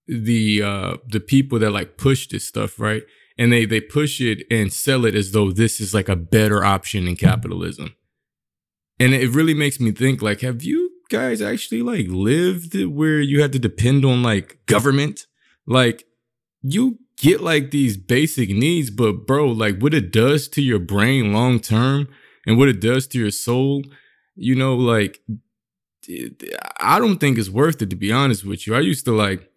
the 0.06 0.62
uh 0.62 0.96
the 1.04 1.20
people 1.20 1.58
that 1.58 1.72
like 1.72 1.96
push 1.96 2.28
this 2.28 2.46
stuff 2.46 2.78
right? 2.78 3.02
And 3.36 3.50
they 3.50 3.64
they 3.64 3.80
push 3.80 4.20
it 4.20 4.44
and 4.52 4.72
sell 4.72 5.04
it 5.04 5.16
as 5.16 5.32
though 5.32 5.50
this 5.50 5.80
is 5.80 5.92
like 5.94 6.08
a 6.08 6.14
better 6.14 6.64
option 6.64 7.08
in 7.08 7.16
capitalism 7.16 7.96
and 9.00 9.14
it 9.14 9.30
really 9.30 9.54
makes 9.54 9.80
me 9.80 9.90
think 9.90 10.22
like 10.22 10.42
have 10.42 10.62
you 10.62 10.90
guys 11.08 11.42
actually 11.42 11.82
like 11.82 12.06
lived 12.08 12.74
where 12.84 13.20
you 13.20 13.42
had 13.42 13.52
to 13.52 13.58
depend 13.58 14.04
on 14.04 14.22
like 14.22 14.58
government? 14.66 15.26
Like 15.66 16.04
you 16.62 16.98
get 17.16 17.40
like 17.40 17.70
these 17.70 17.96
basic 17.96 18.48
needs 18.50 18.90
but 18.90 19.26
bro 19.26 19.46
like 19.46 19.78
what 19.78 19.92
it 19.92 20.10
does 20.10 20.48
to 20.48 20.62
your 20.62 20.78
brain 20.78 21.32
long 21.32 21.60
term 21.60 22.08
and 22.46 22.56
what 22.56 22.68
it 22.68 22.80
does 22.80 23.06
to 23.06 23.18
your 23.18 23.30
soul 23.30 23.82
you 24.34 24.54
know 24.54 24.74
like 24.74 25.20
i 26.80 26.98
don't 26.98 27.18
think 27.18 27.36
it's 27.36 27.50
worth 27.50 27.82
it 27.82 27.90
to 27.90 27.96
be 27.96 28.10
honest 28.10 28.44
with 28.44 28.66
you. 28.66 28.74
I 28.74 28.80
used 28.80 29.04
to 29.04 29.12
like 29.12 29.50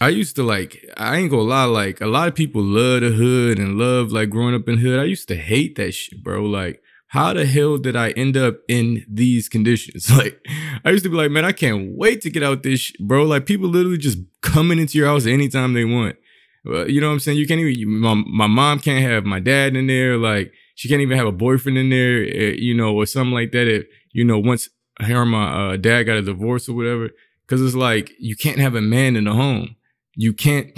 i 0.00 0.08
used 0.08 0.36
to 0.36 0.42
like 0.42 0.84
i 0.96 1.16
ain't 1.16 1.30
gonna 1.30 1.42
lie 1.42 1.64
like 1.64 2.00
a 2.00 2.06
lot 2.06 2.28
of 2.28 2.34
people 2.34 2.62
love 2.62 3.00
the 3.00 3.10
hood 3.10 3.58
and 3.58 3.78
love 3.78 4.12
like 4.12 4.28
growing 4.28 4.54
up 4.54 4.68
in 4.68 4.78
hood. 4.78 5.00
I 5.00 5.04
used 5.04 5.28
to 5.28 5.36
hate 5.36 5.76
that 5.76 5.92
shit 5.92 6.22
bro 6.22 6.42
like 6.42 6.82
how 7.08 7.32
the 7.32 7.46
hell 7.46 7.78
did 7.78 7.96
I 7.96 8.10
end 8.10 8.36
up 8.36 8.58
in 8.68 9.04
these 9.08 9.48
conditions? 9.48 10.10
Like, 10.18 10.44
I 10.84 10.90
used 10.90 11.04
to 11.04 11.10
be 11.10 11.16
like, 11.16 11.30
man, 11.30 11.44
I 11.44 11.52
can't 11.52 11.96
wait 11.96 12.20
to 12.22 12.30
get 12.30 12.42
out 12.42 12.62
this, 12.62 12.92
bro. 13.00 13.24
Like, 13.24 13.46
people 13.46 13.68
literally 13.68 13.98
just 13.98 14.18
coming 14.42 14.78
into 14.78 14.98
your 14.98 15.06
house 15.06 15.26
anytime 15.26 15.72
they 15.72 15.84
want. 15.84 16.16
you 16.64 17.00
know 17.00 17.08
what 17.08 17.14
I'm 17.14 17.20
saying? 17.20 17.38
You 17.38 17.46
can't 17.46 17.60
even, 17.60 18.00
my, 18.00 18.14
my 18.14 18.46
mom 18.46 18.78
can't 18.80 19.02
have 19.02 19.24
my 19.24 19.40
dad 19.40 19.74
in 19.74 19.86
there. 19.86 20.16
Like, 20.16 20.52
she 20.74 20.88
can't 20.88 21.00
even 21.00 21.16
have 21.16 21.26
a 21.26 21.32
boyfriend 21.32 21.78
in 21.78 21.88
there, 21.88 22.22
eh, 22.22 22.56
you 22.58 22.74
know, 22.74 22.94
or 22.94 23.06
something 23.06 23.32
like 23.32 23.52
that. 23.52 23.68
If, 23.68 23.86
you 24.12 24.24
know, 24.24 24.38
once 24.38 24.68
her 25.00 25.22
and 25.22 25.30
my 25.30 25.72
uh, 25.72 25.76
dad 25.76 26.04
got 26.04 26.18
a 26.18 26.22
divorce 26.22 26.68
or 26.68 26.74
whatever, 26.74 27.10
cause 27.46 27.62
it's 27.62 27.74
like, 27.74 28.12
you 28.18 28.36
can't 28.36 28.58
have 28.58 28.74
a 28.74 28.82
man 28.82 29.16
in 29.16 29.24
the 29.24 29.32
home. 29.32 29.76
You 30.14 30.32
can't, 30.34 30.70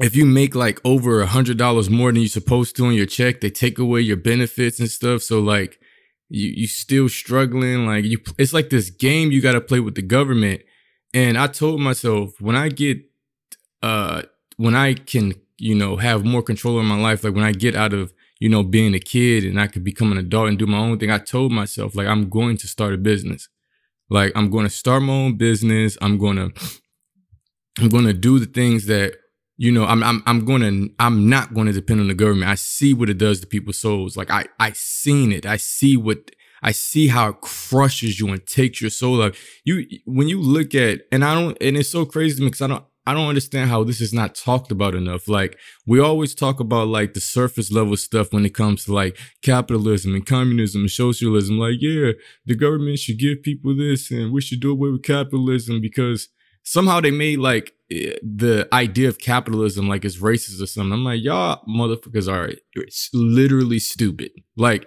if 0.00 0.14
you 0.14 0.24
make 0.24 0.54
like 0.54 0.80
over 0.84 1.20
a 1.20 1.26
hundred 1.26 1.58
dollars 1.58 1.90
more 1.90 2.12
than 2.12 2.22
you're 2.22 2.28
supposed 2.28 2.76
to 2.76 2.86
on 2.86 2.94
your 2.94 3.06
check, 3.06 3.40
they 3.40 3.50
take 3.50 3.78
away 3.78 4.00
your 4.00 4.16
benefits 4.16 4.78
and 4.80 4.90
stuff. 4.90 5.22
So 5.22 5.40
like 5.40 5.78
you 6.28 6.50
you 6.54 6.66
still 6.66 7.08
struggling. 7.08 7.86
Like 7.86 8.04
you, 8.04 8.18
it's 8.38 8.52
like 8.52 8.70
this 8.70 8.90
game 8.90 9.30
you 9.30 9.40
got 9.40 9.52
to 9.52 9.60
play 9.60 9.80
with 9.80 9.94
the 9.94 10.02
government. 10.02 10.62
And 11.14 11.38
I 11.38 11.46
told 11.46 11.80
myself 11.80 12.40
when 12.40 12.54
I 12.54 12.68
get, 12.68 12.98
uh, 13.82 14.22
when 14.56 14.74
I 14.74 14.94
can, 14.94 15.34
you 15.56 15.74
know, 15.74 15.96
have 15.96 16.24
more 16.24 16.42
control 16.42 16.78
in 16.80 16.86
my 16.86 17.00
life, 17.00 17.24
like 17.24 17.34
when 17.34 17.44
I 17.44 17.52
get 17.52 17.74
out 17.74 17.94
of, 17.94 18.12
you 18.40 18.48
know, 18.48 18.62
being 18.62 18.94
a 18.94 19.00
kid 19.00 19.44
and 19.44 19.60
I 19.60 19.66
could 19.66 19.82
become 19.82 20.12
an 20.12 20.18
adult 20.18 20.48
and 20.48 20.58
do 20.58 20.66
my 20.66 20.78
own 20.78 20.98
thing, 20.98 21.10
I 21.10 21.18
told 21.18 21.50
myself, 21.50 21.96
like, 21.96 22.06
I'm 22.06 22.28
going 22.28 22.56
to 22.58 22.68
start 22.68 22.94
a 22.94 22.98
business. 22.98 23.48
Like, 24.10 24.32
I'm 24.36 24.50
going 24.50 24.64
to 24.64 24.70
start 24.70 25.02
my 25.02 25.12
own 25.12 25.36
business. 25.36 25.98
I'm 26.00 26.18
going 26.18 26.36
to, 26.36 26.52
I'm 27.80 27.88
going 27.88 28.04
to 28.04 28.12
do 28.12 28.38
the 28.38 28.46
things 28.46 28.86
that, 28.86 29.16
you 29.58 29.72
know, 29.72 29.84
I'm, 29.84 30.02
I'm, 30.04 30.22
I'm 30.24 30.44
going 30.44 30.62
to, 30.62 30.94
I'm 31.00 31.28
not 31.28 31.52
going 31.52 31.66
to 31.66 31.72
depend 31.72 32.00
on 32.00 32.08
the 32.08 32.14
government. 32.14 32.48
I 32.48 32.54
see 32.54 32.94
what 32.94 33.10
it 33.10 33.18
does 33.18 33.40
to 33.40 33.46
people's 33.46 33.78
souls. 33.78 34.16
Like, 34.16 34.30
I, 34.30 34.46
I 34.58 34.72
seen 34.72 35.32
it. 35.32 35.44
I 35.44 35.56
see 35.56 35.96
what, 35.96 36.30
I 36.62 36.70
see 36.70 37.08
how 37.08 37.30
it 37.30 37.40
crushes 37.40 38.20
you 38.20 38.28
and 38.28 38.46
takes 38.46 38.80
your 38.80 38.90
soul 38.90 39.20
out. 39.20 39.36
You, 39.64 39.84
when 40.06 40.28
you 40.28 40.40
look 40.40 40.76
at, 40.76 41.00
and 41.10 41.24
I 41.24 41.34
don't, 41.34 41.58
and 41.60 41.76
it's 41.76 41.90
so 41.90 42.06
crazy 42.06 42.36
to 42.36 42.42
me 42.42 42.46
because 42.46 42.62
I 42.62 42.68
don't, 42.68 42.84
I 43.04 43.14
don't 43.14 43.28
understand 43.28 43.70
how 43.70 43.84
this 43.84 44.02
is 44.02 44.12
not 44.12 44.34
talked 44.34 44.70
about 44.70 44.94
enough. 44.94 45.28
Like 45.28 45.58
we 45.86 45.98
always 45.98 46.34
talk 46.34 46.60
about 46.60 46.88
like 46.88 47.14
the 47.14 47.20
surface 47.20 47.72
level 47.72 47.96
stuff 47.96 48.34
when 48.34 48.44
it 48.44 48.54
comes 48.54 48.84
to 48.84 48.92
like 48.92 49.16
capitalism 49.42 50.14
and 50.14 50.26
communism 50.26 50.82
and 50.82 50.90
socialism. 50.90 51.58
Like, 51.58 51.76
yeah, 51.80 52.12
the 52.44 52.54
government 52.54 52.98
should 52.98 53.18
give 53.18 53.42
people 53.42 53.74
this 53.74 54.10
and 54.10 54.30
we 54.30 54.42
should 54.42 54.60
do 54.60 54.72
away 54.72 54.90
with 54.90 55.02
capitalism 55.02 55.80
because 55.80 56.28
somehow 56.68 57.00
they 57.00 57.10
made 57.10 57.38
like 57.38 57.72
eh, 57.90 58.16
the 58.22 58.68
idea 58.72 59.08
of 59.08 59.18
capitalism 59.18 59.88
like 59.88 60.04
it's 60.04 60.18
racist 60.18 60.62
or 60.62 60.66
something. 60.66 60.92
I'm 60.92 61.04
like, 61.04 61.22
y'all 61.22 61.62
motherfuckers 61.66 62.30
are 62.30 62.52
literally 63.14 63.78
stupid. 63.78 64.30
Like 64.56 64.86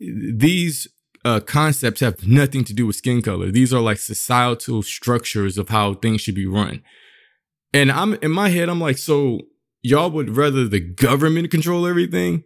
these 0.00 0.88
uh, 1.24 1.40
concepts 1.40 2.00
have 2.00 2.26
nothing 2.26 2.64
to 2.64 2.74
do 2.74 2.86
with 2.86 2.96
skin 2.96 3.22
color. 3.22 3.52
These 3.52 3.72
are 3.72 3.80
like 3.80 3.98
societal 3.98 4.82
structures 4.82 5.56
of 5.56 5.68
how 5.68 5.94
things 5.94 6.20
should 6.20 6.34
be 6.34 6.46
run. 6.46 6.82
And 7.72 7.92
I'm 7.92 8.14
in 8.14 8.32
my 8.32 8.48
head, 8.48 8.68
I'm 8.68 8.80
like, 8.80 8.98
so 8.98 9.40
y'all 9.82 10.10
would 10.10 10.36
rather 10.36 10.66
the 10.66 10.80
government 10.80 11.50
control 11.52 11.86
everything? 11.86 12.42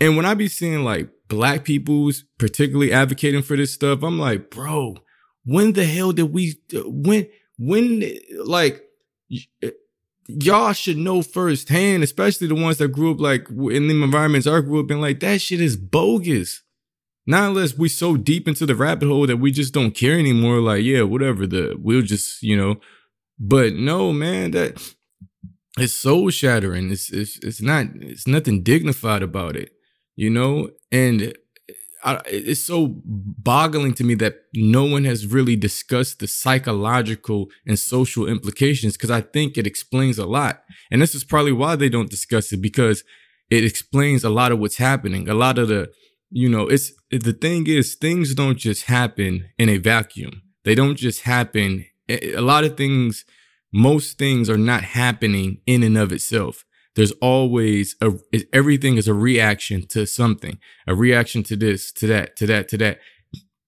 And 0.00 0.16
when 0.16 0.26
I 0.26 0.34
be 0.34 0.48
seeing 0.48 0.84
like 0.84 1.10
black 1.28 1.64
people's 1.64 2.24
particularly 2.38 2.92
advocating 2.92 3.42
for 3.42 3.56
this 3.56 3.74
stuff, 3.74 4.02
I'm 4.02 4.18
like, 4.18 4.50
bro, 4.50 4.96
when 5.44 5.72
the 5.72 5.84
hell 5.84 6.12
did 6.12 6.32
we 6.32 6.60
when 6.72 7.26
when 7.58 8.02
like 8.44 8.82
eh, 9.62 9.70
y'all 10.28 10.72
should 10.72 10.96
know 10.96 11.22
firsthand, 11.22 12.02
especially 12.02 12.46
the 12.46 12.54
ones 12.54 12.78
that 12.78 12.88
grew 12.88 13.12
up 13.12 13.20
like 13.20 13.48
in 13.50 13.88
the 13.88 14.02
environments 14.02 14.46
I 14.46 14.60
grew 14.60 14.80
up 14.80 14.90
in, 14.90 15.00
like 15.00 15.20
that 15.20 15.40
shit 15.40 15.60
is 15.60 15.76
bogus. 15.76 16.62
Not 17.26 17.50
unless 17.50 17.78
we 17.78 17.88
so 17.88 18.18
deep 18.18 18.46
into 18.46 18.66
the 18.66 18.74
rabbit 18.74 19.08
hole 19.08 19.26
that 19.26 19.38
we 19.38 19.50
just 19.50 19.72
don't 19.72 19.92
care 19.92 20.18
anymore. 20.18 20.60
Like, 20.60 20.82
yeah, 20.82 21.02
whatever. 21.02 21.46
The 21.46 21.74
we'll 21.78 22.02
just, 22.02 22.42
you 22.42 22.54
know, 22.54 22.80
but 23.38 23.74
no, 23.74 24.12
man, 24.12 24.50
that 24.50 24.94
it's 25.78 25.94
soul 25.94 26.30
shattering. 26.30 26.90
It's 26.90 27.10
it's 27.10 27.38
it's 27.38 27.62
not 27.62 27.86
it's 27.94 28.26
nothing 28.26 28.62
dignified 28.62 29.22
about 29.22 29.56
it, 29.56 29.72
you 30.16 30.28
know. 30.30 30.70
And 30.92 31.34
I, 32.04 32.20
it's 32.26 32.60
so 32.60 33.00
boggling 33.04 33.94
to 33.94 34.04
me 34.04 34.14
that 34.16 34.42
no 34.54 34.84
one 34.84 35.04
has 35.04 35.26
really 35.26 35.56
discussed 35.56 36.18
the 36.18 36.26
psychological 36.26 37.48
and 37.66 37.78
social 37.78 38.28
implications 38.28 38.94
because 38.94 39.10
I 39.10 39.22
think 39.22 39.56
it 39.56 39.66
explains 39.66 40.18
a 40.18 40.26
lot. 40.26 40.62
And 40.90 41.00
this 41.00 41.14
is 41.14 41.24
probably 41.24 41.52
why 41.52 41.76
they 41.76 41.88
don't 41.88 42.10
discuss 42.10 42.52
it 42.52 42.58
because 42.58 43.04
it 43.50 43.64
explains 43.64 44.22
a 44.22 44.30
lot 44.30 44.52
of 44.52 44.58
what's 44.58 44.76
happening. 44.76 45.28
A 45.28 45.34
lot 45.34 45.58
of 45.58 45.68
the, 45.68 45.90
you 46.30 46.48
know, 46.48 46.68
it's 46.68 46.92
the 47.10 47.32
thing 47.32 47.66
is 47.66 47.94
things 47.94 48.34
don't 48.34 48.58
just 48.58 48.84
happen 48.84 49.48
in 49.58 49.68
a 49.68 49.78
vacuum. 49.78 50.42
They 50.64 50.74
don't 50.74 50.96
just 50.96 51.22
happen 51.22 51.86
a 52.08 52.40
lot 52.40 52.64
of 52.64 52.76
things, 52.76 53.24
most 53.72 54.18
things 54.18 54.50
are 54.50 54.58
not 54.58 54.82
happening 54.82 55.60
in 55.66 55.82
and 55.82 55.96
of 55.98 56.12
itself. 56.12 56.64
There's 56.96 57.12
always 57.20 57.96
a, 58.00 58.12
everything 58.52 58.96
is 58.96 59.08
a 59.08 59.14
reaction 59.14 59.86
to 59.88 60.06
something, 60.06 60.58
a 60.86 60.94
reaction 60.94 61.42
to 61.44 61.56
this, 61.56 61.90
to 61.92 62.06
that, 62.06 62.36
to 62.36 62.46
that, 62.46 62.68
to 62.68 62.78
that. 62.78 63.00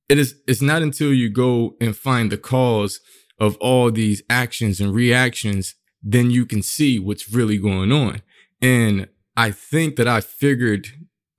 It 0.08 0.18
is, 0.18 0.36
it's 0.46 0.62
not 0.62 0.82
until 0.82 1.12
you 1.12 1.28
go 1.28 1.74
and 1.80 1.96
find 1.96 2.30
the 2.30 2.38
cause 2.38 3.00
of 3.40 3.56
all 3.56 3.90
these 3.90 4.22
actions 4.30 4.80
and 4.80 4.94
reactions, 4.94 5.74
then 6.02 6.30
you 6.30 6.46
can 6.46 6.62
see 6.62 6.98
what's 6.98 7.32
really 7.32 7.58
going 7.58 7.92
on. 7.92 8.22
And 8.62 9.08
I 9.36 9.50
think 9.50 9.96
that 9.96 10.08
I 10.08 10.20
figured 10.20 10.88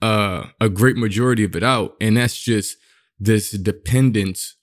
uh, 0.02 0.48
a 0.60 0.70
great 0.70 0.98
majority 0.98 1.44
of 1.44 1.56
it 1.56 1.64
out. 1.64 1.96
And 2.02 2.18
that's 2.18 2.38
just 2.38 2.78
this 3.20 3.52
dependence 3.52 4.56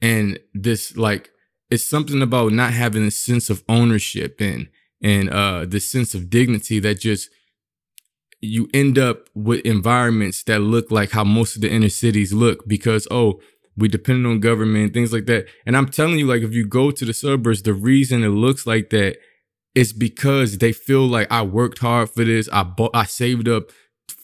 and 0.00 0.38
this 0.54 0.96
like 0.96 1.30
it's 1.70 1.88
something 1.88 2.22
about 2.22 2.52
not 2.52 2.72
having 2.72 3.04
a 3.04 3.10
sense 3.10 3.50
of 3.50 3.62
ownership 3.68 4.40
and 4.40 4.68
and 5.02 5.30
uh 5.30 5.64
the 5.66 5.80
sense 5.80 6.14
of 6.14 6.30
dignity 6.30 6.78
that 6.80 7.00
just 7.00 7.30
you 8.40 8.68
end 8.72 8.98
up 8.98 9.28
with 9.34 9.60
environments 9.60 10.42
that 10.44 10.60
look 10.60 10.90
like 10.90 11.10
how 11.10 11.24
most 11.24 11.56
of 11.56 11.62
the 11.62 11.70
inner 11.70 11.88
cities 11.88 12.32
look 12.32 12.66
because 12.68 13.06
oh 13.10 13.40
we 13.76 13.88
depend 13.88 14.26
on 14.26 14.40
government 14.40 14.92
things 14.92 15.12
like 15.12 15.26
that. 15.26 15.46
And 15.66 15.76
i'm 15.76 15.88
telling 15.88 16.18
you 16.18 16.26
like 16.26 16.42
if 16.42 16.52
you 16.52 16.66
go 16.66 16.90
to 16.90 17.04
the 17.04 17.14
suburbs 17.14 17.62
the 17.62 17.74
reason 17.74 18.24
it 18.24 18.28
looks 18.28 18.66
like 18.66 18.90
that 18.90 19.18
is 19.74 19.92
because 19.92 20.58
they 20.58 20.72
feel 20.72 21.06
like 21.06 21.30
i 21.30 21.42
worked 21.42 21.78
hard 21.78 22.10
for 22.10 22.24
this. 22.24 22.48
I 22.52 22.62
bought 22.62 22.92
i 22.94 23.04
saved 23.04 23.48
up 23.48 23.70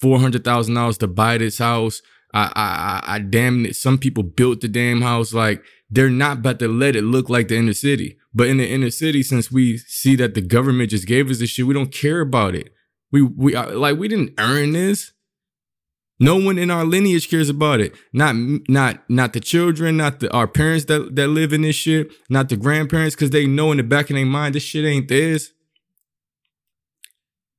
$400000 0.02 0.98
to 0.98 1.06
buy 1.06 1.38
this 1.38 1.58
house 1.58 2.02
I, 2.34 2.50
I, 2.56 3.14
I, 3.14 3.18
damn 3.20 3.64
it. 3.64 3.76
Some 3.76 3.96
people 3.96 4.24
built 4.24 4.60
the 4.60 4.66
damn 4.66 5.02
house. 5.02 5.32
Like 5.32 5.62
they're 5.88 6.10
not 6.10 6.38
about 6.38 6.58
to 6.58 6.68
let 6.68 6.96
it 6.96 7.02
look 7.02 7.30
like 7.30 7.46
the 7.46 7.56
inner 7.56 7.72
city. 7.72 8.18
But 8.34 8.48
in 8.48 8.56
the 8.56 8.68
inner 8.68 8.90
city, 8.90 9.22
since 9.22 9.52
we 9.52 9.78
see 9.78 10.16
that 10.16 10.34
the 10.34 10.40
government 10.40 10.90
just 10.90 11.06
gave 11.06 11.30
us 11.30 11.38
this 11.38 11.50
shit, 11.50 11.66
we 11.66 11.74
don't 11.74 11.92
care 11.92 12.20
about 12.20 12.56
it. 12.56 12.74
We 13.12 13.22
we 13.22 13.54
uh, 13.54 13.78
like 13.78 13.96
we 13.96 14.08
didn't 14.08 14.34
earn 14.38 14.72
this. 14.72 15.12
No 16.18 16.36
one 16.36 16.58
in 16.58 16.70
our 16.70 16.84
lineage 16.84 17.30
cares 17.30 17.48
about 17.48 17.80
it. 17.80 17.94
Not 18.12 18.34
not 18.68 19.08
not 19.08 19.32
the 19.32 19.40
children, 19.40 19.96
not 19.96 20.18
the 20.18 20.32
our 20.32 20.48
parents 20.48 20.86
that 20.86 21.14
that 21.14 21.28
live 21.28 21.52
in 21.52 21.62
this 21.62 21.76
shit, 21.76 22.10
not 22.28 22.48
the 22.48 22.56
grandparents, 22.56 23.14
because 23.14 23.30
they 23.30 23.46
know 23.46 23.70
in 23.70 23.76
the 23.76 23.84
back 23.84 24.10
of 24.10 24.16
their 24.16 24.26
mind 24.26 24.56
this 24.56 24.64
shit 24.64 24.84
ain't 24.84 25.08
theirs. 25.08 25.52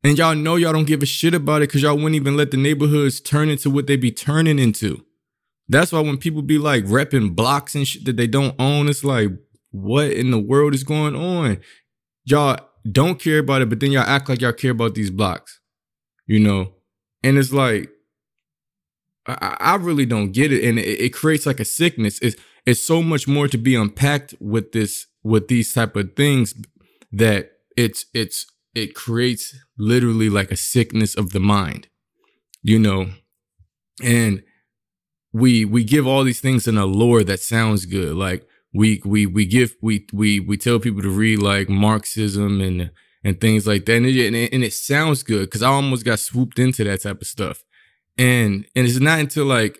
And 0.05 0.19
y'all 0.19 0.35
know 0.35 0.55
y'all 0.55 0.71
don't 0.71 0.85
give 0.85 1.01
a 1.01 1.07
shit 1.07 1.33
about 1.33 1.63
it 1.63 1.69
because 1.69 1.81
y'all 1.81 1.95
wouldn't 1.95 2.13
even 2.13 2.37
let 2.37 2.51
the 2.51 2.57
neighborhoods 2.57 3.19
turn 3.19 3.49
into 3.49 3.71
what 3.71 3.87
they 3.87 3.95
be 3.95 4.11
turning 4.11 4.59
into. 4.59 5.03
That's 5.67 5.91
why 5.91 5.99
when 6.01 6.19
people 6.19 6.43
be 6.43 6.59
like 6.59 6.85
repping 6.85 7.35
blocks 7.35 7.73
and 7.73 7.87
shit 7.87 8.05
that 8.05 8.15
they 8.15 8.27
don't 8.27 8.53
own, 8.59 8.87
it's 8.87 9.03
like, 9.03 9.31
what 9.71 10.11
in 10.11 10.29
the 10.29 10.37
world 10.37 10.75
is 10.75 10.83
going 10.83 11.15
on? 11.15 11.59
Y'all 12.23 12.59
don't 12.89 13.19
care 13.19 13.39
about 13.39 13.63
it, 13.63 13.69
but 13.69 13.79
then 13.79 13.91
y'all 13.91 14.03
act 14.03 14.29
like 14.29 14.41
y'all 14.41 14.53
care 14.53 14.69
about 14.69 14.93
these 14.93 15.09
blocks, 15.09 15.59
you 16.27 16.39
know? 16.39 16.75
And 17.23 17.39
it's 17.39 17.51
like, 17.51 17.89
I, 19.25 19.57
I 19.59 19.75
really 19.77 20.05
don't 20.05 20.33
get 20.33 20.53
it. 20.53 20.63
And 20.63 20.77
it, 20.77 21.01
it 21.01 21.13
creates 21.15 21.47
like 21.47 21.59
a 21.59 21.65
sickness. 21.65 22.19
It's, 22.19 22.35
it's 22.67 22.79
so 22.79 23.01
much 23.01 23.27
more 23.27 23.47
to 23.47 23.57
be 23.57 23.73
unpacked 23.73 24.35
with 24.39 24.71
this, 24.71 25.07
with 25.23 25.47
these 25.47 25.73
type 25.73 25.95
of 25.95 26.15
things 26.15 26.53
that 27.11 27.53
it's, 27.75 28.05
it's, 28.13 28.45
it 28.75 28.93
creates 28.93 29.55
literally 29.77 30.29
like 30.29 30.51
a 30.51 30.57
sickness 30.57 31.15
of 31.15 31.31
the 31.31 31.39
mind, 31.39 31.87
you 32.61 32.77
know? 32.77 33.09
And 34.03 34.43
we 35.33 35.65
we 35.65 35.83
give 35.83 36.05
all 36.05 36.23
these 36.23 36.41
things 36.41 36.67
in 36.67 36.77
a 36.77 36.85
lore 36.85 37.23
that 37.23 37.39
sounds 37.39 37.85
good. 37.85 38.15
Like 38.15 38.45
we 38.73 39.01
we 39.05 39.25
we 39.25 39.45
give 39.45 39.75
we 39.81 40.05
we 40.13 40.39
we 40.39 40.57
tell 40.57 40.79
people 40.79 41.01
to 41.01 41.09
read 41.09 41.41
like 41.41 41.69
Marxism 41.69 42.61
and 42.61 42.91
and 43.23 43.41
things 43.41 43.65
like 43.65 43.85
that, 43.85 43.95
and 43.95 44.05
it, 44.05 44.27
and 44.27 44.35
it, 44.35 44.53
and 44.53 44.63
it 44.63 44.73
sounds 44.73 45.23
good 45.23 45.45
because 45.45 45.63
I 45.63 45.69
almost 45.69 46.05
got 46.05 46.19
swooped 46.19 46.59
into 46.59 46.83
that 46.83 47.01
type 47.01 47.21
of 47.21 47.27
stuff. 47.27 47.63
And 48.17 48.67
and 48.75 48.85
it's 48.85 48.99
not 48.99 49.19
until 49.19 49.45
like 49.45 49.79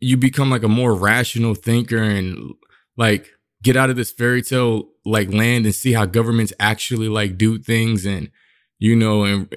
you 0.00 0.16
become 0.16 0.50
like 0.50 0.64
a 0.64 0.68
more 0.68 0.94
rational 0.94 1.54
thinker 1.54 2.02
and 2.02 2.54
like 2.96 3.30
get 3.62 3.76
out 3.76 3.90
of 3.90 3.96
this 3.96 4.10
fairy 4.10 4.42
tale 4.42 4.88
like 5.04 5.32
land 5.32 5.64
and 5.64 5.74
see 5.74 5.92
how 5.92 6.04
governments 6.04 6.52
actually 6.58 7.08
like 7.08 7.38
do 7.38 7.58
things 7.58 8.04
and 8.04 8.30
you 8.78 8.96
know 8.96 9.24
and 9.24 9.54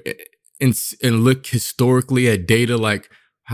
and 0.60 0.78
and 1.02 1.24
look 1.24 1.46
historically 1.46 2.28
at 2.28 2.46
data 2.46 2.76
like 2.76 3.10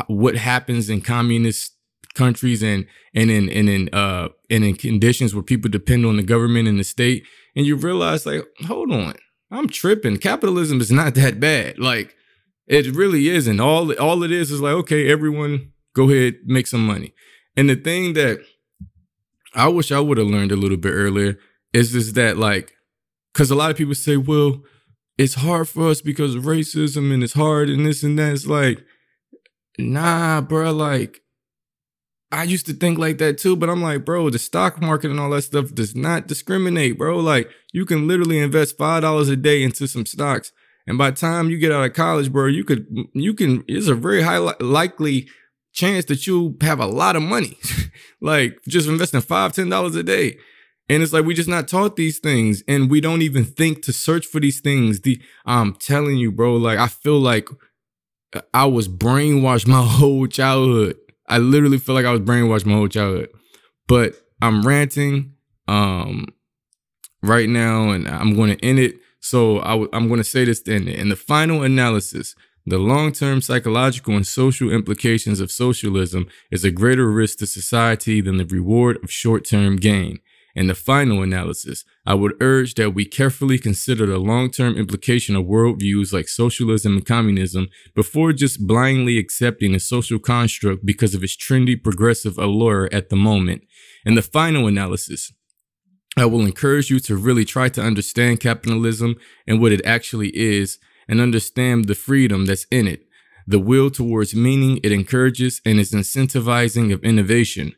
what 0.07 0.37
happens 0.37 0.89
in 0.89 1.01
communist 1.01 1.73
countries 2.15 2.63
and 2.63 2.87
and 3.15 3.31
in 3.31 3.49
and 3.49 3.69
in 3.69 3.89
uh 3.93 4.29
and 4.51 4.65
in 4.65 4.75
conditions 4.75 5.35
where 5.35 5.43
people 5.43 5.71
depend 5.71 6.05
on 6.05 6.17
the 6.17 6.23
government 6.23 6.69
and 6.69 6.79
the 6.79 6.85
state. 6.85 7.25
And 7.57 7.67
you 7.67 7.77
realize 7.77 8.27
like 8.27 8.43
hold 8.67 8.93
on 8.93 9.15
i'm 9.51 9.69
tripping. 9.69 10.17
Capitalism 10.19 10.81
is 10.81 10.91
not 10.91 11.15
that 11.15 11.41
bad. 11.41 11.79
Like 11.79 12.15
it 12.67 12.95
really 12.95 13.29
isn't. 13.29 13.61
All 13.61 13.93
all 13.95 14.23
it 14.23 14.33
is 14.33 14.51
is 14.51 14.61
like 14.61 14.75
okay 14.75 15.11
everyone 15.11 15.73
go 15.95 16.11
ahead 16.11 16.37
make 16.45 16.67
some 16.67 16.87
money. 16.87 17.15
And 17.57 17.69
the 17.69 17.77
thing 17.77 18.15
that 18.15 18.41
i 19.55 19.69
wish 19.69 19.93
i 19.93 20.01
would 20.01 20.19
have 20.19 20.27
learned 20.27 20.53
a 20.53 20.57
little 20.57 20.77
bit 20.77 20.91
earlier 20.93 21.39
is 21.73 21.93
just 21.93 22.15
that 22.15 22.37
like 22.37 22.73
because 23.33 23.51
a 23.51 23.55
lot 23.55 23.71
of 23.71 23.77
people 23.77 23.95
say 23.95 24.17
well 24.17 24.63
it's 25.19 25.35
hard 25.35 25.69
for 25.69 25.89
us 25.89 26.01
because 26.01 26.35
of 26.35 26.45
racism 26.45 27.13
and 27.13 27.23
it's 27.23 27.35
hard 27.35 27.69
and 27.69 27.87
this 27.87 28.03
and 28.03 28.19
that 28.19 28.33
it's 28.33 28.47
like 28.47 28.83
nah, 29.79 30.41
bro, 30.41 30.73
like 30.73 31.21
I 32.31 32.45
used 32.45 32.65
to 32.67 32.73
think 32.73 32.99
like 32.99 33.19
that 33.19 33.37
too, 33.37 33.57
but 33.57 33.69
I'm 33.69 33.83
like, 33.83 34.05
bro, 34.05 34.31
the 34.31 34.39
stock 34.39 34.81
market 34.81 35.11
and 35.11 35.21
all 35.21 35.31
that 35.31 35.43
stuff 35.43 35.75
does 35.75 35.95
not 35.95 36.27
discriminate, 36.27 36.97
bro. 36.97 37.19
Like 37.19 37.51
you 37.73 37.85
can 37.85 38.09
literally 38.09 38.39
invest 38.39 38.79
five 38.79 39.03
dollars 39.03 39.29
a 39.29 39.37
day 39.37 39.63
into 39.63 39.87
some 39.87 40.07
stocks 40.07 40.51
And 40.87 40.97
by 40.97 41.11
the 41.11 41.17
time 41.17 41.51
you 41.51 41.59
get 41.59 41.73
out 41.73 41.85
of 41.85 41.93
college, 41.93 42.33
bro, 42.33 42.47
you 42.47 42.65
could 42.65 42.87
you 43.13 43.35
can 43.35 43.65
it's 43.69 43.89
a 43.89 43.95
very 43.95 44.23
high 44.23 44.39
li- 44.39 44.55
likely 44.61 45.29
chance 45.73 46.05
that 46.07 46.27
you 46.27 46.57
have 46.61 46.81
a 46.81 46.87
lot 46.87 47.17
of 47.17 47.23
money. 47.23 47.59
like 48.21 48.59
just 48.69 48.89
investing 48.89 49.21
five, 49.21 49.53
ten 49.53 49.69
dollars 49.69 49.97
a 49.97 50.03
day. 50.03 50.39
And 50.89 51.03
it's 51.03 51.13
like 51.13 51.25
we 51.25 51.35
just 51.35 51.49
not 51.49 51.69
taught 51.69 51.97
these 51.97 52.19
things 52.19 52.63
and 52.69 52.91
we 52.91 53.01
don't 53.01 53.23
even 53.23 53.45
think 53.45 53.83
to 53.85 53.93
search 53.93 54.27
for 54.27 54.41
these 54.41 54.61
things. 54.61 55.01
The 55.01 55.21
I'm 55.47 55.75
telling 55.75 56.17
you, 56.19 56.31
bro, 56.33 56.57
like 56.57 56.79
I 56.79 56.89
feel 56.89 57.19
like 57.19 57.49
I 58.53 58.67
was 58.67 58.89
brainwashed 58.89 59.67
my 59.67 59.83
whole 59.87 60.27
childhood. 60.27 60.97
I 61.29 61.39
literally 61.39 61.79
feel 61.79 61.95
like 61.95 62.05
I 62.05 62.11
was 62.13 62.21
brainwashed 62.21 62.67
my 62.67 62.75
whole 62.75 62.89
childhood. 62.89 63.31
But 63.89 64.15
I'm 64.41 64.63
ranting 64.63 65.35
um 65.69 66.27
right 67.23 67.49
now 67.49 67.91
and 67.91 68.09
I'm 68.09 68.35
going 68.35 68.57
to 68.57 68.65
end 68.65 68.79
it. 68.79 68.97
So 69.21 69.61
i 69.61 69.71
w- 69.71 69.89
I'm 69.93 70.09
going 70.09 70.19
to 70.19 70.25
say 70.25 70.45
this 70.45 70.63
then. 70.63 70.89
In 70.89 71.09
the 71.09 71.17
final 71.17 71.63
analysis, 71.63 72.35
the 72.65 72.79
long 72.79 73.13
term 73.13 73.41
psychological 73.41 74.15
and 74.15 74.27
social 74.27 74.71
implications 74.71 75.41
of 75.41 75.51
socialism 75.51 76.29
is 76.51 76.65
a 76.65 76.71
greater 76.71 77.11
risk 77.11 77.39
to 77.39 77.47
society 77.47 78.21
than 78.21 78.37
the 78.37 78.45
reward 78.45 79.03
of 79.03 79.11
short 79.11 79.45
term 79.45 79.77
gain. 79.77 80.21
In 80.55 80.67
the 80.67 80.75
final 80.75 81.23
analysis, 81.23 81.85
I 82.05 82.13
would 82.15 82.35
urge 82.41 82.75
that 82.75 82.91
we 82.91 83.07
carefully 83.07 83.59
consider 83.59 84.05
the 84.05 84.19
long 84.19 84.51
term 84.51 84.77
implication 84.77 85.35
of 85.35 85.47
worldviews 85.47 86.13
like 86.13 86.29
socialism 86.29 86.97
and 86.97 87.07
communism 87.07 87.69
before 87.95 88.33
just 88.33 88.67
blindly 88.67 89.19
accepting 89.19 89.75
a 89.75 89.81
social 89.81 90.19
construct 90.19 90.85
because 90.85 91.15
of 91.15 91.25
its 91.25 91.37
trendy 91.37 91.83
progressive 91.83 92.39
allure 92.39 92.89
at 92.93 93.09
the 93.09 93.17
moment. 93.17 93.63
In 94.05 94.15
the 94.15 94.23
final 94.23 94.67
analysis, 94.67 95.33
I 96.17 96.27
will 96.27 96.45
encourage 96.45 96.91
you 96.91 97.01
to 97.01 97.17
really 97.17 97.47
try 97.47 97.71
to 97.71 97.83
understand 97.83 98.41
capitalism 98.41 99.17
and 99.47 99.61
what 99.61 99.73
it 99.73 99.85
actually 99.87 100.29
is 100.37 100.79
and 101.09 101.21
understand 101.21 101.87
the 101.87 101.95
freedom 101.95 102.47
that's 102.47 102.67
in 102.71 102.87
it, 102.87 103.07
the 103.47 103.59
will 103.59 103.91
towards 103.91 104.35
meaning 104.35 104.79
it 104.83 104.93
encourages 104.93 105.61
and 105.65 105.79
is 105.79 105.93
incentivizing 105.93 106.93
of 106.93 107.03
innovation. 107.03 107.75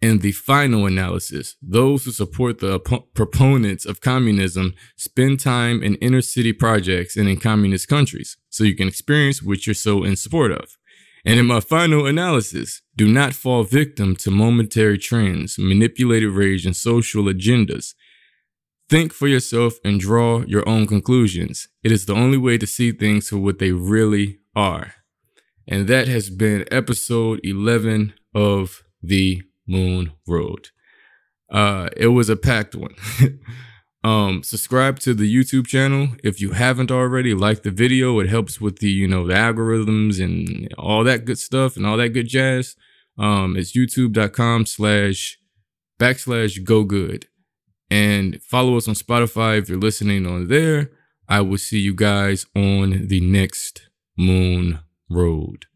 In 0.00 0.18
the 0.18 0.30
final 0.30 0.86
analysis, 0.86 1.56
those 1.60 2.04
who 2.04 2.12
support 2.12 2.60
the 2.60 2.78
proponents 3.14 3.84
of 3.84 4.00
communism 4.00 4.74
spend 4.96 5.40
time 5.40 5.82
in 5.82 5.96
inner 5.96 6.22
city 6.22 6.52
projects 6.52 7.16
and 7.16 7.28
in 7.28 7.38
communist 7.38 7.88
countries, 7.88 8.36
so 8.48 8.62
you 8.62 8.76
can 8.76 8.86
experience 8.86 9.42
what 9.42 9.66
you're 9.66 9.74
so 9.74 10.04
in 10.04 10.14
support 10.14 10.52
of. 10.52 10.78
And 11.24 11.40
in 11.40 11.46
my 11.46 11.58
final 11.58 12.06
analysis, 12.06 12.80
do 12.96 13.08
not 13.08 13.34
fall 13.34 13.64
victim 13.64 14.14
to 14.16 14.30
momentary 14.30 14.98
trends, 14.98 15.58
manipulated 15.58 16.30
rage, 16.30 16.64
and 16.64 16.76
social 16.76 17.24
agendas. 17.24 17.94
Think 18.88 19.12
for 19.12 19.28
yourself 19.28 19.74
and 19.84 20.00
draw 20.00 20.40
your 20.46 20.66
own 20.66 20.86
conclusions. 20.86 21.68
It 21.82 21.92
is 21.92 22.06
the 22.06 22.14
only 22.14 22.38
way 22.38 22.56
to 22.56 22.66
see 22.66 22.90
things 22.92 23.28
for 23.28 23.36
what 23.36 23.58
they 23.58 23.72
really 23.72 24.38
are. 24.56 24.94
And 25.66 25.86
that 25.88 26.08
has 26.08 26.30
been 26.30 26.64
episode 26.70 27.40
11 27.44 28.14
of 28.34 28.82
the 29.02 29.42
Moon 29.66 30.12
Road. 30.26 30.70
Uh, 31.50 31.90
it 31.96 32.08
was 32.08 32.30
a 32.30 32.36
packed 32.36 32.74
one. 32.74 32.94
um, 34.04 34.42
subscribe 34.42 34.98
to 35.00 35.12
the 35.12 35.32
YouTube 35.32 35.66
channel 35.66 36.08
if 36.24 36.40
you 36.40 36.52
haven't 36.52 36.90
already. 36.90 37.34
Like 37.34 37.62
the 37.62 37.70
video; 37.70 38.20
it 38.20 38.28
helps 38.28 38.60
with 38.60 38.78
the 38.78 38.90
you 38.90 39.06
know 39.06 39.26
the 39.26 39.34
algorithms 39.34 40.22
and 40.22 40.72
all 40.78 41.04
that 41.04 41.24
good 41.24 41.38
stuff 41.38 41.76
and 41.76 41.86
all 41.86 41.96
that 41.98 42.10
good 42.10 42.28
jazz. 42.28 42.76
Um, 43.18 43.56
it's 43.56 43.76
YouTube.com/slash 43.76 45.38
backslash 45.98 46.62
Go 46.64 46.84
Good, 46.84 47.26
and 47.90 48.42
follow 48.42 48.76
us 48.76 48.88
on 48.88 48.94
Spotify 48.94 49.58
if 49.58 49.68
you're 49.68 49.78
listening 49.78 50.26
on 50.26 50.48
there. 50.48 50.90
I 51.28 51.40
will 51.42 51.58
see 51.58 51.78
you 51.78 51.94
guys 51.94 52.46
on 52.56 53.06
the 53.08 53.20
next 53.20 53.88
Moon 54.16 54.80
Road. 55.10 55.67